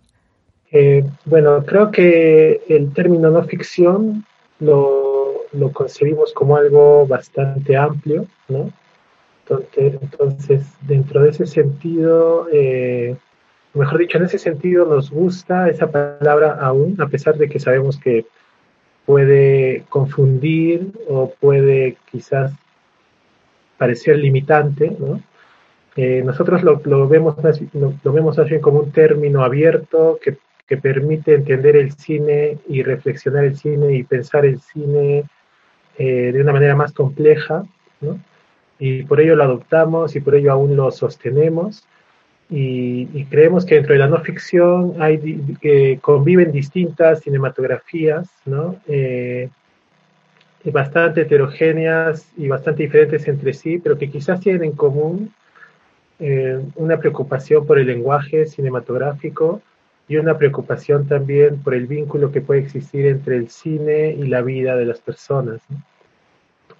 Eh, 0.71 1.03
bueno, 1.25 1.63
creo 1.65 1.91
que 1.91 2.61
el 2.67 2.93
término 2.93 3.29
no 3.31 3.43
ficción 3.43 4.25
lo, 4.59 5.45
lo 5.53 5.71
concebimos 5.71 6.33
como 6.33 6.57
algo 6.57 7.07
bastante 7.07 7.77
amplio, 7.77 8.25
¿no? 8.49 8.71
Entonces, 9.49 10.65
dentro 10.81 11.21
de 11.21 11.29
ese 11.29 11.45
sentido, 11.45 12.47
eh, 12.51 13.15
mejor 13.73 13.99
dicho, 13.99 14.17
en 14.17 14.25
ese 14.25 14.39
sentido 14.39 14.85
nos 14.85 15.09
gusta 15.09 15.69
esa 15.69 15.89
palabra 15.89 16.57
aún, 16.59 16.99
a 16.99 17.07
pesar 17.07 17.37
de 17.37 17.47
que 17.47 17.59
sabemos 17.59 17.97
que 17.97 18.25
puede 19.05 19.85
confundir 19.87 20.91
o 21.07 21.31
puede 21.39 21.95
quizás 22.11 22.51
parecer 23.77 24.17
limitante, 24.17 24.93
¿no? 24.99 25.21
Eh, 25.95 26.21
nosotros 26.23 26.61
lo, 26.61 26.81
lo 26.83 27.07
vemos 27.07 27.41
más, 27.41 27.59
lo, 27.73 27.93
lo 28.03 28.11
vemos 28.11 28.37
más 28.37 28.49
bien 28.49 28.61
como 28.61 28.79
un 28.79 28.91
término 28.91 29.43
abierto 29.43 30.19
que, 30.21 30.37
que 30.67 30.77
permite 30.77 31.33
entender 31.33 31.75
el 31.75 31.93
cine 31.93 32.57
y 32.67 32.83
reflexionar 32.83 33.45
el 33.45 33.57
cine 33.57 33.93
y 33.93 34.03
pensar 34.03 34.45
el 34.45 34.59
cine 34.59 35.23
eh, 35.97 36.31
de 36.33 36.41
una 36.41 36.51
manera 36.51 36.75
más 36.75 36.91
compleja, 36.91 37.63
¿no? 38.01 38.19
Y 38.79 39.03
por 39.03 39.21
ello 39.21 39.35
lo 39.35 39.43
adoptamos 39.43 40.15
y 40.15 40.19
por 40.19 40.35
ello 40.35 40.51
aún 40.51 40.75
lo 40.75 40.91
sostenemos. 40.91 41.87
Y, 42.49 43.25
creemos 43.25 43.65
que 43.65 43.75
dentro 43.75 43.93
de 43.93 43.99
la 43.99 44.07
no 44.07 44.19
ficción 44.19 44.95
hay 44.99 45.17
que 45.59 45.99
conviven 46.01 46.51
distintas 46.51 47.21
cinematografías, 47.21 48.29
¿no? 48.45 48.75
Eh, 48.87 49.49
bastante 50.71 51.21
heterogéneas 51.21 52.27
y 52.37 52.47
bastante 52.47 52.83
diferentes 52.83 53.27
entre 53.27 53.53
sí, 53.53 53.79
pero 53.79 53.97
que 53.97 54.09
quizás 54.09 54.39
tienen 54.41 54.65
en 54.65 54.71
común 54.73 55.31
eh, 56.19 56.59
una 56.75 56.97
preocupación 56.97 57.65
por 57.65 57.79
el 57.79 57.87
lenguaje 57.87 58.45
cinematográfico 58.45 59.61
y 60.07 60.17
una 60.17 60.37
preocupación 60.37 61.07
también 61.07 61.59
por 61.59 61.73
el 61.73 61.85
vínculo 61.85 62.31
que 62.31 62.41
puede 62.41 62.61
existir 62.61 63.05
entre 63.05 63.37
el 63.37 63.49
cine 63.49 64.11
y 64.11 64.27
la 64.27 64.41
vida 64.41 64.75
de 64.75 64.85
las 64.85 64.99
personas. 64.99 65.61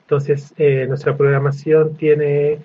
Entonces, 0.01 0.53
eh, 0.57 0.86
nuestra 0.88 1.17
programación 1.17 1.96
tiene 1.98 2.60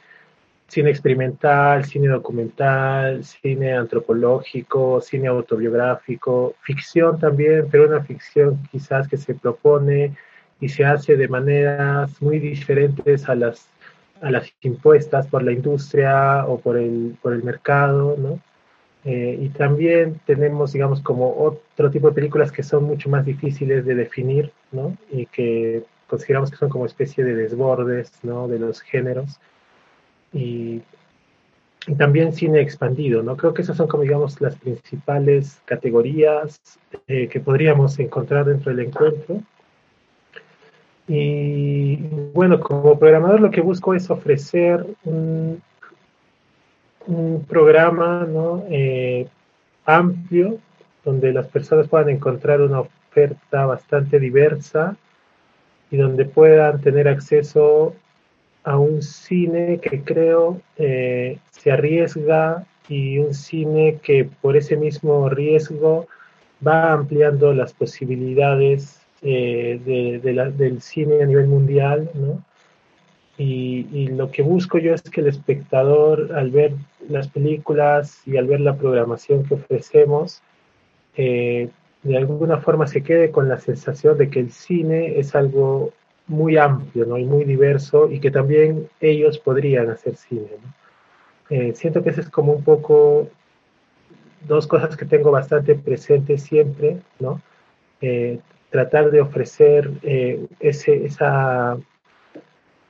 cine 0.69 0.91
experimental, 0.91 1.85
cine 1.85 2.09
documental, 2.09 3.25
cine 3.25 3.75
antropológico, 3.75 5.01
cine 5.01 5.29
autobiográfico, 5.29 6.55
ficción 6.63 7.19
también, 7.19 7.67
pero 7.71 7.89
una 7.89 8.03
ficción 8.03 8.59
quizás 8.71 9.09
que 9.09 9.17
se 9.17 9.35
propone 9.35 10.17
y 10.61 10.69
se 10.69 10.85
hace 10.85 11.17
de 11.17 11.29
maneras 11.29 12.23
muy 12.23 12.39
diferentes 12.39 13.29
a 13.29 13.35
las, 13.35 13.69
a 14.23 14.31
las 14.31 14.51
impuestas 14.63 15.27
por 15.27 15.43
la 15.43 15.53
industria 15.53 16.47
o 16.47 16.59
por 16.61 16.79
el, 16.79 17.17
por 17.21 17.33
el 17.33 17.43
mercado, 17.43 18.17
¿no? 18.17 18.39
Eh, 19.05 19.37
y 19.41 19.49
también 19.49 20.21
tenemos, 20.27 20.73
digamos, 20.73 21.01
como 21.01 21.35
otro 21.37 21.91
tipo 21.91 22.09
de 22.09 22.15
películas 22.15 22.53
que 22.53 22.63
son 22.63 22.85
mucho 22.85 23.09
más 23.09 23.25
difíciles 23.25 23.85
de 23.85 23.95
definir, 23.95 24.53
¿no? 24.71 24.97
Y 25.11 25.27
que 25.27 25.85
consideramos 26.07 26.51
que 26.51 26.57
son 26.57 26.69
como 26.69 26.87
especie 26.87 27.25
de 27.25 27.35
desbordes, 27.35 28.13
¿no? 28.23 28.47
De 28.47 28.59
los 28.59 28.81
géneros. 28.81 29.41
Y, 30.33 30.83
y 31.87 31.95
también 31.97 32.33
cine 32.33 32.61
expandido, 32.61 33.23
¿no? 33.23 33.37
Creo 33.37 33.53
que 33.55 33.63
esas 33.63 33.77
son 33.77 33.89
como, 33.89 34.05
digamos, 34.05 34.41
las 34.41 34.57
principales 34.57 35.61
categorías 35.65 36.61
eh, 37.09 37.29
que 37.29 37.41
podríamos 37.41 37.99
encontrar 37.99 38.45
dentro 38.45 38.71
del 38.75 38.87
encuentro. 38.87 39.41
Y 41.09 41.97
bueno, 42.33 42.61
como 42.61 42.99
programador 42.99 43.41
lo 43.41 43.51
que 43.51 43.61
busco 43.61 43.95
es 43.95 44.09
ofrecer 44.11 44.87
un, 45.05 45.61
un 47.07 47.45
programa 47.49 48.27
¿no? 48.29 48.65
eh, 48.71 49.27
amplio 49.85 50.59
donde 51.05 51.33
las 51.33 51.47
personas 51.49 51.89
puedan 51.89 52.11
encontrar 52.11 52.61
una 52.61 52.81
oferta 52.81 53.67
bastante 53.67 54.21
diversa 54.21 54.97
y 55.91 55.97
donde 55.97 56.25
puedan 56.25 56.81
tener 56.81 57.09
acceso 57.09 57.95
a 58.65 58.79
un 58.79 59.03
cine 59.03 59.81
que 59.83 60.03
creo 60.03 60.61
eh, 60.77 61.39
se 61.51 61.73
arriesga 61.73 62.65
y 62.89 63.19
un 63.19 63.35
cine 63.35 63.99
que 64.03 64.29
por 64.41 64.57
ese 64.57 64.77
mismo 64.77 65.29
riesgo 65.29 66.07
va 66.67 66.93
ampliando 66.93 67.53
las 67.53 67.73
posibilidades 67.73 69.01
eh, 69.23 69.81
del 69.85 70.83
cine 70.83 71.23
a 71.23 71.27
nivel 71.27 71.47
mundial, 71.47 72.11
¿no? 72.15 72.43
Y, 73.45 74.07
lo 74.09 74.31
que 74.31 74.43
busco 74.43 74.79
yo 74.79 74.95
es 74.95 75.03
que 75.03 75.21
el 75.21 75.27
espectador, 75.27 76.33
al 76.35 76.51
ver 76.51 76.75
las 77.09 77.27
películas 77.27 78.23
y 78.25 78.37
al 78.37 78.47
ver 78.47 78.61
la 78.61 78.77
programación 78.77 79.43
que 79.45 79.55
ofrecemos, 79.55 80.43
eh, 81.17 81.69
de 82.05 82.17
alguna 82.17 82.59
forma 82.59 82.87
se 82.87 83.03
quede 83.03 83.33
con 83.33 83.49
la 83.49 83.59
sensación 83.59 84.17
de 84.17 84.31
que 84.31 84.41
el 84.41 84.53
cine 84.53 85.19
es 85.19 85.35
algo 85.35 85.93
muy 86.29 86.57
amplio 86.57 87.05
¿no? 87.05 87.19
y 87.19 87.25
muy 87.25 87.45
diverso 87.45 88.09
y 88.11 88.21
que 88.21 88.31
también 88.31 88.89
ellos 89.01 89.39
podrían 89.39 89.91
hacer 89.91 90.15
cine. 90.17 90.49
Eh, 91.51 91.73
siento 91.75 92.03
que 92.03 92.11
eso 92.11 92.21
es 92.21 92.31
como 92.31 92.53
un 92.53 92.63
poco 92.63 93.29
dos 94.47 94.69
cosas 94.69 94.97
que 94.97 95.05
tengo 95.05 95.33
bastante 95.33 95.75
presentes 95.75 96.43
siempre, 96.43 96.99
¿no? 97.19 97.41
Eh, 98.01 98.39
tratar 98.71 99.11
de 99.11 99.21
ofrecer 99.21 99.91
ese, 100.61 101.05
esa, 101.05 101.77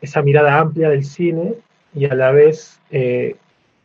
esa 0.02 0.22
mirada 0.22 0.58
amplia 0.58 0.90
del 0.90 1.04
cine 1.04 1.54
y 1.94 2.04
a 2.04 2.14
la 2.14 2.30
vez 2.30 2.78
eh, 2.90 3.36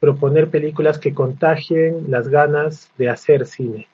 proponer 0.01 0.49
películas 0.49 0.99
que 0.99 1.13
contagien 1.13 2.05
las 2.09 2.27
ganas 2.27 2.91
de 2.97 3.09
hacer 3.09 3.45
cine. 3.45 3.87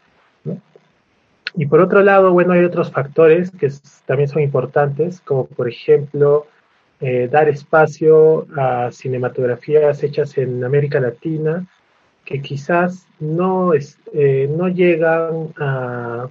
Y 1.55 1.67
por 1.67 1.81
otro 1.81 2.01
lado, 2.01 2.31
bueno, 2.31 2.53
hay 2.53 2.63
otros 2.63 2.91
factores 2.91 3.51
que 3.51 3.71
también 4.07 4.27
son 4.27 4.41
importantes, 4.41 5.21
como 5.21 5.45
por 5.45 5.69
ejemplo 5.69 6.47
eh, 6.99 7.29
dar 7.31 7.47
espacio 7.47 8.47
a 8.57 8.91
cinematografías 8.91 10.01
hechas 10.01 10.35
en 10.39 10.63
América 10.63 10.99
Latina 10.99 11.67
que 12.25 12.41
quizás 12.41 13.05
no, 13.19 13.73
es, 13.73 13.97
eh, 14.13 14.49
no 14.49 14.69
llegan 14.69 15.53
a 15.59 16.29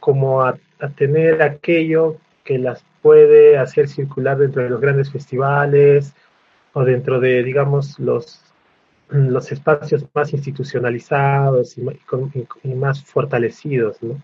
como 0.00 0.42
a, 0.42 0.58
tener 0.96 1.40
aquello 1.40 2.16
que 2.44 2.58
las 2.58 2.84
puede 3.02 3.58
hacer 3.58 3.88
circular 3.88 4.38
dentro 4.38 4.62
de 4.62 4.70
los 4.70 4.80
grandes 4.80 5.10
festivales 5.10 6.14
o 6.74 6.84
dentro 6.84 7.18
de, 7.20 7.42
digamos, 7.42 7.98
los, 7.98 8.42
los 9.08 9.50
espacios 9.50 10.04
más 10.14 10.32
institucionalizados 10.32 11.76
y, 11.78 12.68
más 12.74 13.02
fortalecidos. 13.04 14.02
¿no? 14.02 14.20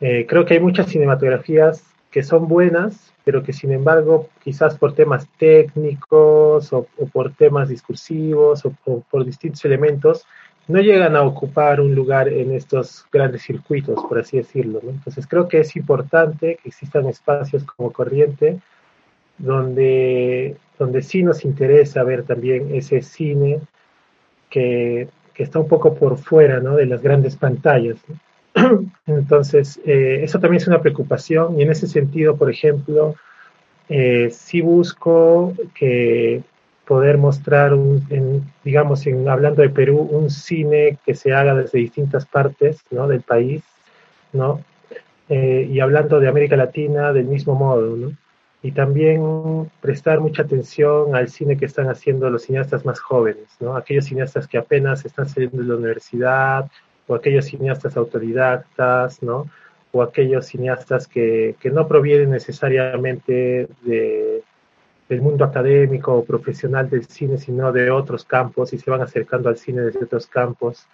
Eh, 0.00 0.26
creo 0.28 0.44
que 0.44 0.54
hay 0.54 0.60
muchas 0.60 0.88
cinematografías 0.88 1.82
que 2.10 2.22
son 2.22 2.48
buenas, 2.48 3.12
pero 3.24 3.42
que 3.42 3.52
sin 3.52 3.72
embargo, 3.72 4.28
quizás 4.42 4.78
por 4.78 4.94
temas 4.94 5.28
técnicos 5.38 6.72
o, 6.72 6.86
por 7.12 7.34
temas 7.34 7.68
discursivos 7.68 8.64
o, 8.64 8.72
por 9.10 9.24
distintos 9.24 9.64
elementos, 9.64 10.26
no 10.68 10.80
llegan 10.80 11.16
a 11.16 11.22
ocupar 11.22 11.80
un 11.80 11.94
lugar 11.94 12.28
en 12.28 12.52
estos 12.52 13.06
grandes 13.10 13.42
circuitos, 13.42 14.04
por 14.04 14.18
así 14.18 14.36
decirlo. 14.36 14.80
Entonces 14.86 15.26
creo 15.26 15.48
que 15.48 15.60
es 15.60 15.74
importante 15.76 16.58
que 16.62 16.68
existan 16.68 17.06
espacios 17.06 17.64
como 17.64 17.90
Corriente, 17.90 18.60
donde, 19.38 20.56
donde 20.78 21.02
sí 21.02 21.22
nos 21.22 21.44
interesa 21.44 22.02
ver 22.04 22.24
también 22.24 22.74
ese 22.74 23.00
cine 23.00 23.60
que, 24.50 25.08
que 25.32 25.42
está 25.42 25.58
un 25.58 25.68
poco 25.68 25.94
por 25.94 26.18
fuera 26.18 26.60
¿no? 26.60 26.76
de 26.76 26.86
las 26.86 27.00
grandes 27.00 27.36
pantallas. 27.36 27.96
Entonces, 29.06 29.80
eh, 29.86 30.20
eso 30.22 30.38
también 30.38 30.60
es 30.60 30.68
una 30.68 30.82
preocupación 30.82 31.58
y 31.58 31.62
en 31.62 31.70
ese 31.70 31.86
sentido, 31.86 32.36
por 32.36 32.50
ejemplo, 32.50 33.14
eh, 33.88 34.28
sí 34.30 34.60
busco 34.60 35.54
que 35.74 36.42
poder 36.88 37.18
mostrar, 37.18 37.74
un, 37.74 38.06
en, 38.08 38.42
digamos, 38.64 39.06
hablando 39.28 39.60
de 39.60 39.68
Perú, 39.68 39.98
un 40.10 40.30
cine 40.30 40.96
que 41.04 41.14
se 41.14 41.34
haga 41.34 41.54
desde 41.54 41.78
distintas 41.78 42.24
partes 42.24 42.80
¿no? 42.90 43.06
del 43.06 43.20
país, 43.20 43.62
¿no? 44.32 44.64
Eh, 45.28 45.68
y 45.70 45.80
hablando 45.80 46.18
de 46.18 46.28
América 46.28 46.56
Latina 46.56 47.12
del 47.12 47.26
mismo 47.26 47.54
modo, 47.54 47.94
¿no? 47.94 48.12
Y 48.62 48.72
también 48.72 49.70
prestar 49.82 50.20
mucha 50.20 50.42
atención 50.42 51.14
al 51.14 51.28
cine 51.28 51.58
que 51.58 51.66
están 51.66 51.90
haciendo 51.90 52.30
los 52.30 52.44
cineastas 52.44 52.86
más 52.86 52.98
jóvenes, 53.00 53.48
¿no? 53.60 53.76
Aquellos 53.76 54.06
cineastas 54.06 54.48
que 54.48 54.56
apenas 54.56 55.04
están 55.04 55.28
saliendo 55.28 55.58
de 55.58 55.68
la 55.68 55.76
universidad, 55.76 56.70
o 57.06 57.14
aquellos 57.14 57.44
cineastas 57.44 57.98
autodidactas, 57.98 59.22
¿no? 59.22 59.46
O 59.92 60.02
aquellos 60.02 60.46
cineastas 60.46 61.06
que, 61.06 61.54
que 61.60 61.70
no 61.70 61.86
provienen 61.86 62.30
necesariamente 62.30 63.68
de, 63.82 64.42
del 65.08 65.22
mundo 65.22 65.44
académico 65.44 66.14
o 66.14 66.24
profesional 66.24 66.90
del 66.90 67.06
cine, 67.06 67.38
sino 67.38 67.72
de 67.72 67.90
otros 67.90 68.24
campos 68.24 68.72
y 68.72 68.78
se 68.78 68.90
van 68.90 69.00
acercando 69.00 69.48
al 69.48 69.56
cine 69.56 69.82
desde 69.82 70.04
otros 70.04 70.26
campos. 70.26 70.86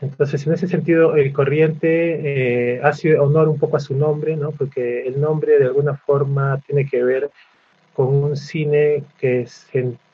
Entonces, 0.00 0.46
en 0.46 0.52
ese 0.52 0.68
sentido, 0.68 1.16
el 1.16 1.32
Corriente 1.32 2.74
eh, 2.76 2.80
hace 2.82 3.18
honor 3.18 3.48
un 3.48 3.58
poco 3.58 3.78
a 3.78 3.80
su 3.80 3.96
nombre, 3.96 4.36
¿no? 4.36 4.50
porque 4.50 5.06
el 5.06 5.20
nombre 5.20 5.58
de 5.58 5.64
alguna 5.64 5.94
forma 5.94 6.60
tiene 6.66 6.86
que 6.86 7.02
ver 7.02 7.30
con 7.94 8.08
un 8.08 8.36
cine 8.36 9.04
que 9.18 9.48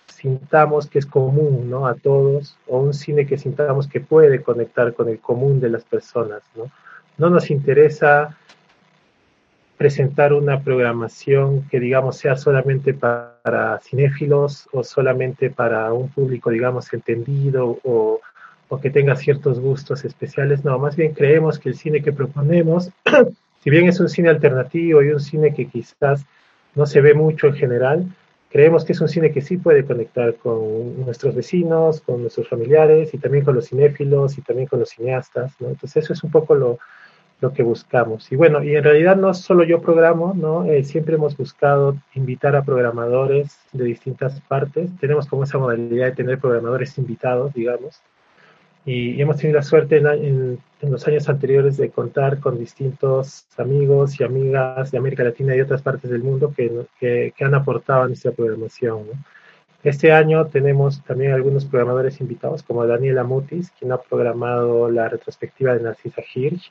sintamos 0.06 0.86
que 0.86 1.00
es 1.00 1.06
común 1.06 1.68
¿no? 1.68 1.88
a 1.88 1.94
todos, 1.94 2.56
o 2.68 2.78
un 2.78 2.94
cine 2.94 3.26
que 3.26 3.38
sintamos 3.38 3.88
que 3.88 4.00
puede 4.00 4.40
conectar 4.40 4.94
con 4.94 5.08
el 5.08 5.18
común 5.18 5.60
de 5.60 5.70
las 5.70 5.82
personas. 5.82 6.42
No, 6.54 6.70
no 7.18 7.28
nos 7.28 7.50
interesa 7.50 8.36
presentar 9.82 10.32
una 10.32 10.60
programación 10.60 11.66
que, 11.68 11.80
digamos, 11.80 12.16
sea 12.16 12.36
solamente 12.36 12.94
para 12.94 13.80
cinéfilos 13.82 14.68
o 14.70 14.84
solamente 14.84 15.50
para 15.50 15.92
un 15.92 16.08
público, 16.08 16.50
digamos, 16.50 16.92
entendido 16.92 17.80
o, 17.82 18.20
o 18.68 18.80
que 18.80 18.90
tenga 18.90 19.16
ciertos 19.16 19.58
gustos 19.58 20.04
especiales. 20.04 20.64
No, 20.64 20.78
más 20.78 20.94
bien 20.94 21.14
creemos 21.14 21.58
que 21.58 21.70
el 21.70 21.74
cine 21.74 22.00
que 22.00 22.12
proponemos, 22.12 22.90
si 23.64 23.70
bien 23.70 23.88
es 23.88 23.98
un 23.98 24.08
cine 24.08 24.28
alternativo 24.28 25.02
y 25.02 25.08
un 25.08 25.18
cine 25.18 25.52
que 25.52 25.66
quizás 25.66 26.24
no 26.76 26.86
se 26.86 27.00
ve 27.00 27.14
mucho 27.14 27.48
en 27.48 27.54
general, 27.54 28.06
creemos 28.50 28.84
que 28.84 28.92
es 28.92 29.00
un 29.00 29.08
cine 29.08 29.32
que 29.32 29.42
sí 29.42 29.56
puede 29.56 29.84
conectar 29.84 30.36
con 30.36 31.04
nuestros 31.04 31.34
vecinos, 31.34 32.02
con 32.02 32.20
nuestros 32.20 32.48
familiares 32.48 33.12
y 33.14 33.18
también 33.18 33.44
con 33.44 33.56
los 33.56 33.66
cinéfilos 33.66 34.38
y 34.38 34.42
también 34.42 34.68
con 34.68 34.78
los 34.78 34.90
cineastas. 34.90 35.50
¿no? 35.58 35.70
Entonces 35.70 36.04
eso 36.04 36.12
es 36.12 36.22
un 36.22 36.30
poco 36.30 36.54
lo, 36.54 36.78
lo 37.42 37.52
que 37.52 37.64
buscamos. 37.64 38.30
Y 38.30 38.36
bueno, 38.36 38.62
y 38.62 38.76
en 38.76 38.84
realidad 38.84 39.16
no 39.16 39.34
solo 39.34 39.64
yo 39.64 39.82
programo, 39.82 40.32
¿no? 40.32 40.64
Eh, 40.64 40.84
siempre 40.84 41.16
hemos 41.16 41.36
buscado 41.36 41.96
invitar 42.14 42.54
a 42.54 42.62
programadores 42.64 43.58
de 43.72 43.84
distintas 43.84 44.40
partes. 44.42 44.90
Tenemos 45.00 45.26
como 45.26 45.42
esa 45.42 45.58
modalidad 45.58 46.06
de 46.06 46.12
tener 46.12 46.38
programadores 46.38 46.96
invitados, 46.98 47.52
digamos. 47.52 48.00
Y, 48.86 49.20
hemos 49.20 49.36
tenido 49.38 49.58
la 49.58 49.64
suerte 49.64 49.96
en, 49.96 50.06
en, 50.06 50.58
en, 50.80 50.90
los 50.92 51.06
años 51.08 51.28
anteriores 51.28 51.76
de 51.76 51.90
contar 51.90 52.38
con 52.38 52.58
distintos 52.58 53.46
amigos 53.58 54.20
y 54.20 54.24
amigas 54.24 54.92
de 54.92 54.98
América 54.98 55.24
Latina 55.24 55.54
y 55.54 55.58
de 55.58 55.64
otras 55.64 55.82
partes 55.82 56.10
del 56.10 56.22
mundo 56.22 56.52
que, 56.56 56.70
que, 57.00 57.32
que 57.36 57.44
han 57.44 57.54
aportado 57.54 58.02
a 58.02 58.06
nuestra 58.06 58.30
programación, 58.32 59.06
¿no? 59.06 59.12
Este 59.82 60.12
año 60.12 60.46
tenemos 60.46 61.02
también 61.02 61.32
algunos 61.32 61.64
programadores 61.64 62.20
invitados, 62.20 62.62
como 62.62 62.86
Daniela 62.86 63.24
Mutis, 63.24 63.72
quien 63.76 63.90
ha 63.90 63.98
programado 63.98 64.88
la 64.88 65.08
retrospectiva 65.08 65.74
de 65.74 65.82
Narcisa 65.82 66.22
Hirsch, 66.32 66.70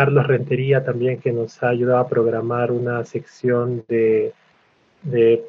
Carlos 0.00 0.26
Rentería 0.26 0.82
también 0.82 1.20
que 1.20 1.30
nos 1.30 1.62
ha 1.62 1.68
ayudado 1.68 1.98
a 1.98 2.08
programar 2.08 2.72
una 2.72 3.04
sección 3.04 3.84
de, 3.86 4.32
de 5.02 5.44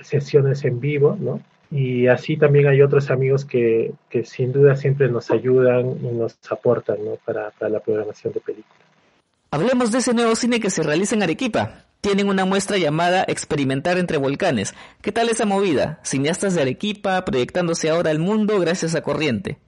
sesiones 0.00 0.64
en 0.64 0.78
vivo, 0.78 1.18
¿no? 1.18 1.40
Y 1.72 2.06
así 2.06 2.36
también 2.36 2.68
hay 2.68 2.82
otros 2.82 3.10
amigos 3.10 3.44
que, 3.44 3.92
que, 4.08 4.24
sin 4.24 4.52
duda 4.52 4.76
siempre 4.76 5.08
nos 5.08 5.32
ayudan 5.32 5.98
y 6.04 6.06
nos 6.06 6.38
aportan 6.48 7.04
¿no? 7.04 7.16
para, 7.24 7.50
para, 7.50 7.68
la 7.68 7.80
programación 7.80 8.32
de 8.32 8.38
películas. 8.38 8.78
Hablemos 9.50 9.90
de 9.90 9.98
ese 9.98 10.14
nuevo 10.14 10.36
cine 10.36 10.60
que 10.60 10.70
se 10.70 10.84
realiza 10.84 11.16
en 11.16 11.24
Arequipa. 11.24 11.86
Tienen 12.00 12.28
una 12.28 12.44
muestra 12.44 12.78
llamada 12.78 13.24
Experimentar 13.26 13.98
entre 13.98 14.18
Volcanes. 14.18 14.72
¿Qué 15.02 15.10
tal 15.10 15.30
esa 15.30 15.46
movida? 15.46 15.98
Cineastas 16.04 16.54
de 16.54 16.62
Arequipa 16.62 17.24
proyectándose 17.24 17.90
ahora 17.90 18.12
al 18.12 18.20
mundo 18.20 18.60
gracias 18.60 18.94
a 18.94 19.02
Corriente. 19.02 19.58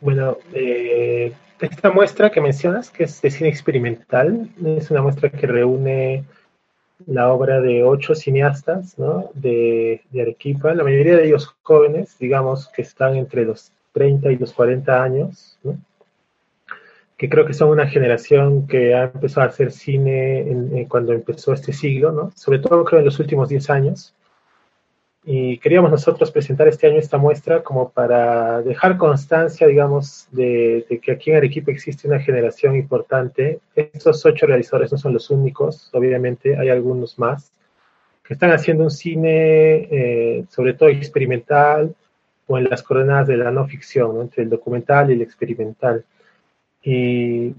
Bueno, 0.00 0.38
eh, 0.54 1.32
esta 1.60 1.90
muestra 1.90 2.30
que 2.30 2.40
mencionas, 2.40 2.90
que 2.90 3.04
es 3.04 3.20
de 3.22 3.30
cine 3.30 3.48
experimental, 3.48 4.50
es 4.64 4.90
una 4.90 5.02
muestra 5.02 5.30
que 5.30 5.46
reúne 5.46 6.24
la 7.06 7.32
obra 7.32 7.60
de 7.60 7.84
ocho 7.84 8.14
cineastas 8.14 8.96
de, 9.34 10.02
Arequipa, 10.12 10.74
la 10.74 10.84
mayoría 10.84 11.16
de 11.16 11.26
ellos 11.26 11.54
jóvenes, 11.62 12.18
digamos 12.18 12.68
que 12.68 12.82
están 12.82 13.16
entre 13.16 13.44
los 13.44 13.72
30 13.92 14.32
y 14.32 14.36
los 14.36 14.52
40 14.52 15.02
años, 15.02 15.58
¿no? 15.62 15.78
que 17.16 17.30
creo 17.30 17.46
que 17.46 17.54
son 17.54 17.70
una 17.70 17.86
generación 17.86 18.66
que 18.66 18.94
ha 18.94 19.04
empezado 19.04 19.46
a 19.46 19.50
hacer 19.50 19.72
cine 19.72 20.40
en 20.40 20.84
cuando 20.84 21.12
empezó 21.12 21.52
este 21.52 21.72
siglo, 21.72 22.12
¿no? 22.12 22.30
sobre 22.34 22.58
todo 22.58 22.84
creo 22.84 22.98
en 23.00 23.06
los 23.06 23.18
últimos 23.18 23.48
10 23.48 23.70
años 23.70 24.14
y 25.28 25.58
queríamos 25.58 25.90
nosotros 25.90 26.30
presentar 26.30 26.68
este 26.68 26.86
año 26.86 26.98
esta 26.98 27.18
muestra 27.18 27.64
como 27.64 27.90
para 27.90 28.62
dejar 28.62 28.96
constancia, 28.96 29.66
digamos, 29.66 30.28
de, 30.30 30.86
de, 30.88 31.00
que 31.00 31.10
aquí 31.10 31.30
en 31.30 31.38
Arequipa 31.38 31.72
existe 31.72 32.06
una 32.06 32.20
generación 32.20 32.76
importante. 32.76 33.58
Estos 33.74 34.24
ocho 34.24 34.46
realizadores 34.46 34.92
no 34.92 34.98
son 34.98 35.12
los 35.12 35.28
únicos, 35.30 35.90
obviamente 35.92 36.56
hay 36.56 36.68
algunos 36.68 37.18
más, 37.18 37.50
que 38.22 38.34
están 38.34 38.52
haciendo 38.52 38.84
un 38.84 38.90
cine 38.92 39.88
eh, 39.90 40.44
sobre 40.48 40.74
todo 40.74 40.90
experimental 40.90 41.92
o 42.46 42.58
en 42.58 42.70
las 42.70 42.84
coordenadas 42.84 43.26
de 43.26 43.36
la 43.36 43.50
no 43.50 43.66
ficción, 43.66 44.14
¿no? 44.14 44.22
entre 44.22 44.44
el 44.44 44.50
documental 44.50 45.10
y 45.10 45.14
el 45.14 45.22
experimental. 45.22 46.04
Y 46.84 47.52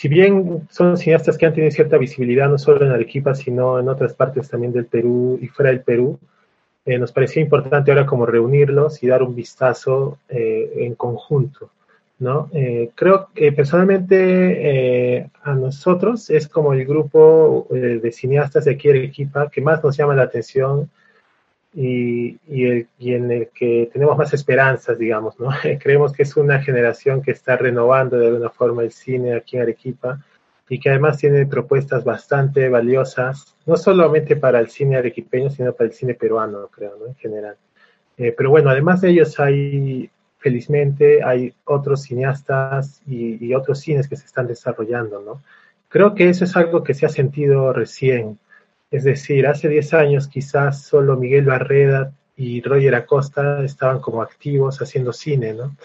si 0.00 0.08
bien 0.08 0.66
son 0.70 0.96
cineastas 0.96 1.36
que 1.36 1.44
han 1.44 1.52
tenido 1.52 1.70
cierta 1.70 1.98
visibilidad 1.98 2.48
no 2.48 2.56
solo 2.56 2.86
en 2.86 2.92
Arequipa, 2.92 3.34
sino 3.34 3.78
en 3.78 3.86
otras 3.86 4.14
partes 4.14 4.48
también 4.48 4.72
del 4.72 4.86
Perú 4.86 5.38
y 5.42 5.48
fuera 5.48 5.72
del 5.72 5.82
Perú, 5.82 6.18
eh, 6.86 6.98
nos 6.98 7.12
parecía 7.12 7.42
importante 7.42 7.90
ahora 7.90 8.06
como 8.06 8.24
reunirlos 8.24 9.02
y 9.02 9.08
dar 9.08 9.22
un 9.22 9.34
vistazo 9.34 10.16
eh, 10.30 10.72
en 10.76 10.94
conjunto. 10.94 11.68
¿no? 12.18 12.48
Eh, 12.54 12.88
creo 12.94 13.28
que 13.34 13.52
personalmente 13.52 15.28
a 15.42 15.52
nosotros 15.52 16.30
es 16.30 16.48
como 16.48 16.72
el 16.72 16.86
grupo 16.86 17.66
de 17.68 18.10
cineastas 18.10 18.64
de 18.64 18.70
aquí 18.70 18.88
de 18.88 19.00
Arequipa 19.00 19.50
que 19.50 19.60
más 19.60 19.84
nos 19.84 19.98
llama 19.98 20.14
la 20.14 20.22
atención 20.22 20.88
y, 21.72 22.38
y, 22.48 22.66
el, 22.66 22.88
y, 22.98 23.14
en 23.14 23.30
el 23.30 23.48
que 23.48 23.88
tenemos 23.92 24.18
más 24.18 24.32
esperanzas, 24.34 24.98
digamos, 24.98 25.38
¿no? 25.38 25.50
Creemos 25.80 26.12
que 26.12 26.24
es 26.24 26.36
una 26.36 26.60
generación 26.62 27.22
que 27.22 27.30
está 27.30 27.56
renovando 27.56 28.18
de 28.18 28.28
alguna 28.28 28.50
forma 28.50 28.82
el 28.82 28.92
cine 28.92 29.34
aquí 29.34 29.56
en 29.56 29.62
Arequipa 29.62 30.20
y 30.68 30.78
que 30.78 30.90
además 30.90 31.18
tiene 31.18 31.46
propuestas 31.46 32.04
bastante 32.04 32.68
valiosas, 32.68 33.56
no 33.66 33.76
solamente 33.76 34.36
para 34.36 34.60
el 34.60 34.70
cine 34.70 34.96
arequipeño, 34.96 35.50
sino 35.50 35.72
para 35.72 35.88
el 35.88 35.94
cine 35.94 36.14
peruano, 36.14 36.68
creo, 36.68 36.96
¿no? 36.96 37.06
en 37.06 37.16
general. 37.16 37.56
Eh, 38.16 38.32
pero 38.36 38.50
bueno, 38.50 38.70
además 38.70 39.00
de 39.00 39.10
ellos 39.10 39.40
hay, 39.40 40.10
felizmente, 40.38 41.24
hay 41.24 41.52
otros 41.64 42.02
cineastas 42.02 43.02
y, 43.06 43.44
y, 43.44 43.54
otros 43.54 43.80
cines 43.80 44.08
que 44.08 44.16
se 44.16 44.26
están 44.26 44.46
desarrollando, 44.46 45.20
¿no? 45.20 45.42
Creo 45.88 46.14
que 46.14 46.28
eso 46.28 46.44
es 46.44 46.56
algo 46.56 46.84
que 46.84 46.94
se 46.94 47.04
ha 47.04 47.08
sentido 47.08 47.72
recién. 47.72 48.38
Es 48.90 49.04
decir, 49.04 49.46
hace 49.46 49.68
10 49.68 49.94
años 49.94 50.28
quizás 50.28 50.82
solo 50.82 51.16
Miguel 51.16 51.44
Barreda 51.44 52.12
y 52.36 52.60
Roger 52.62 52.94
Acosta 52.94 53.62
estaban 53.64 54.00
como 54.00 54.22
activos 54.22 54.80
haciendo 54.82 55.12
cine, 55.12 55.54
¿no? 55.54 55.76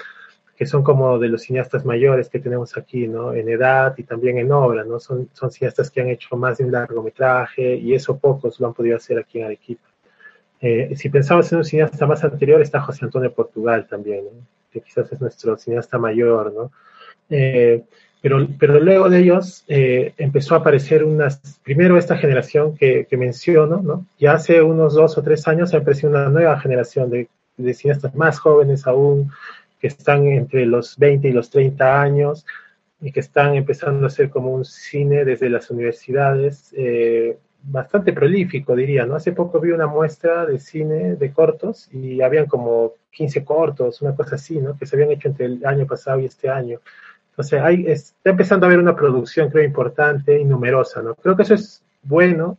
que 0.56 0.66
son 0.66 0.84
como 0.84 1.20
de 1.20 1.28
los 1.28 1.42
cineastas 1.44 1.84
mayores 1.84 2.30
que 2.30 2.40
tenemos 2.40 2.78
aquí, 2.78 3.08
¿no? 3.08 3.34
En 3.34 3.50
edad 3.50 3.94
y 3.98 4.04
también 4.04 4.38
en 4.38 4.52
obra, 4.52 4.86
¿no? 4.86 5.00
Son, 5.00 5.30
son 5.34 5.52
cineastas 5.52 5.92
que 5.92 6.02
han 6.02 6.10
hecho 6.10 6.38
más 6.38 6.58
de 6.58 6.64
un 6.64 6.72
largometraje 6.72 7.76
y 7.76 7.94
eso 7.94 8.18
pocos 8.18 8.60
lo 8.60 8.68
han 8.68 8.74
podido 8.74 8.96
hacer 8.96 9.20
aquí 9.20 9.40
en 9.40 9.46
Arequipa. 9.46 9.84
Eh, 10.62 10.96
si 10.96 11.10
pensamos 11.10 11.52
en 11.52 11.58
un 11.58 11.66
cineasta 11.66 12.08
más 12.08 12.24
anterior, 12.24 12.62
está 12.62 12.80
José 12.80 13.04
Antonio 13.04 13.34
Portugal 13.34 13.86
también, 13.88 14.24
¿no? 14.24 14.32
que 14.72 14.82
quizás 14.82 15.12
es 15.12 15.20
nuestro 15.20 15.58
cineasta 15.58 15.98
mayor, 15.98 16.54
¿no? 16.54 16.72
Eh, 17.30 17.84
pero, 18.26 18.48
pero 18.58 18.80
luego 18.80 19.08
de 19.08 19.20
ellos 19.20 19.64
eh, 19.68 20.16
empezó 20.18 20.56
a 20.56 20.58
aparecer 20.58 21.04
unas, 21.04 21.60
primero 21.64 21.96
esta 21.96 22.18
generación 22.18 22.76
que, 22.76 23.06
que 23.08 23.18
menciono, 23.18 23.84
¿no? 23.84 24.08
Ya 24.18 24.34
hace 24.34 24.64
unos 24.64 24.96
dos 24.96 25.16
o 25.20 25.22
tres 25.22 25.48
años 25.48 25.76
ha 25.76 25.78
aparecido 25.78 26.10
una 26.10 26.30
nueva 26.30 26.60
generación 26.60 27.12
de, 27.12 27.30
de 27.56 27.74
cineastas 27.76 28.16
más 28.16 28.40
jóvenes 28.40 28.88
aún, 28.88 29.30
que 29.80 29.86
están 29.86 30.26
entre 30.26 30.66
los 30.66 30.98
20 30.98 31.28
y 31.28 31.34
los 31.34 31.52
30 31.52 32.02
años 32.02 32.48
y 33.00 33.12
que 33.12 33.20
están 33.20 33.54
empezando 33.54 34.06
a 34.06 34.08
hacer 34.08 34.32
como 34.32 34.50
un 34.50 34.66
cine 34.66 35.24
desde 35.24 35.48
las 35.48 35.70
universidades, 35.70 36.74
eh, 36.76 37.38
bastante 37.62 38.12
prolífico, 38.12 38.76
diría, 38.76 39.06
¿no? 39.06 39.14
Hace 39.14 39.34
poco 39.34 39.60
vi 39.60 39.70
una 39.70 39.86
muestra 39.86 40.48
de 40.48 40.58
cine 40.58 41.16
de 41.16 41.32
cortos 41.32 41.94
y 41.94 42.24
habían 42.24 42.48
como 42.48 42.94
15 43.12 43.46
cortos, 43.46 44.02
una 44.02 44.16
cosa 44.16 44.34
así, 44.34 44.58
¿no? 44.60 44.76
Que 44.76 44.88
se 44.88 44.96
habían 44.96 45.12
hecho 45.12 45.28
entre 45.28 45.46
el 45.46 45.64
año 45.64 45.86
pasado 45.86 46.20
y 46.20 46.26
este 46.26 46.50
año. 46.50 46.80
Entonces, 47.36 47.62
hay, 47.62 47.86
está 47.88 48.30
empezando 48.30 48.66
a 48.66 48.70
haber 48.70 48.80
una 48.80 48.96
producción, 48.96 49.50
creo, 49.50 49.66
importante 49.66 50.40
y 50.40 50.46
numerosa, 50.46 51.02
¿no? 51.02 51.16
Creo 51.16 51.36
que 51.36 51.44
eso 51.44 51.54
es 51.54 51.84
bueno, 52.02 52.58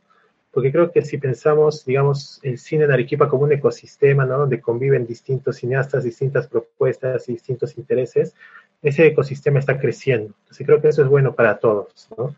porque 0.51 0.71
creo 0.71 0.93
que 0.93 1.01
si 1.01 1.17
pensamos, 1.17 1.87
digamos, 1.87 2.41
el 2.43 2.59
cine 2.59 2.85
en 2.85 2.93
Arequipa 2.93 3.27
como 3.27 3.45
un 3.45 3.53
ecosistema, 3.53 4.27
¿no? 4.27 4.37
Donde 4.37 4.61
conviven 4.61 5.07
distintos 5.07 5.57
cineastas, 5.57 6.05
distintas 6.05 6.47
propuestas 6.47 7.27
y 7.31 7.33
distintos 7.33 7.79
intereses, 7.79 8.35
ese 8.83 9.07
ecosistema 9.07 9.61
está 9.61 9.79
creciendo. 9.79 10.35
Entonces 10.43 10.67
creo 10.67 10.83
que 10.83 10.89
eso 10.89 11.03
es 11.03 11.09
bueno 11.09 11.35
para 11.35 11.59
todos, 11.59 12.09
¿no? 12.19 12.37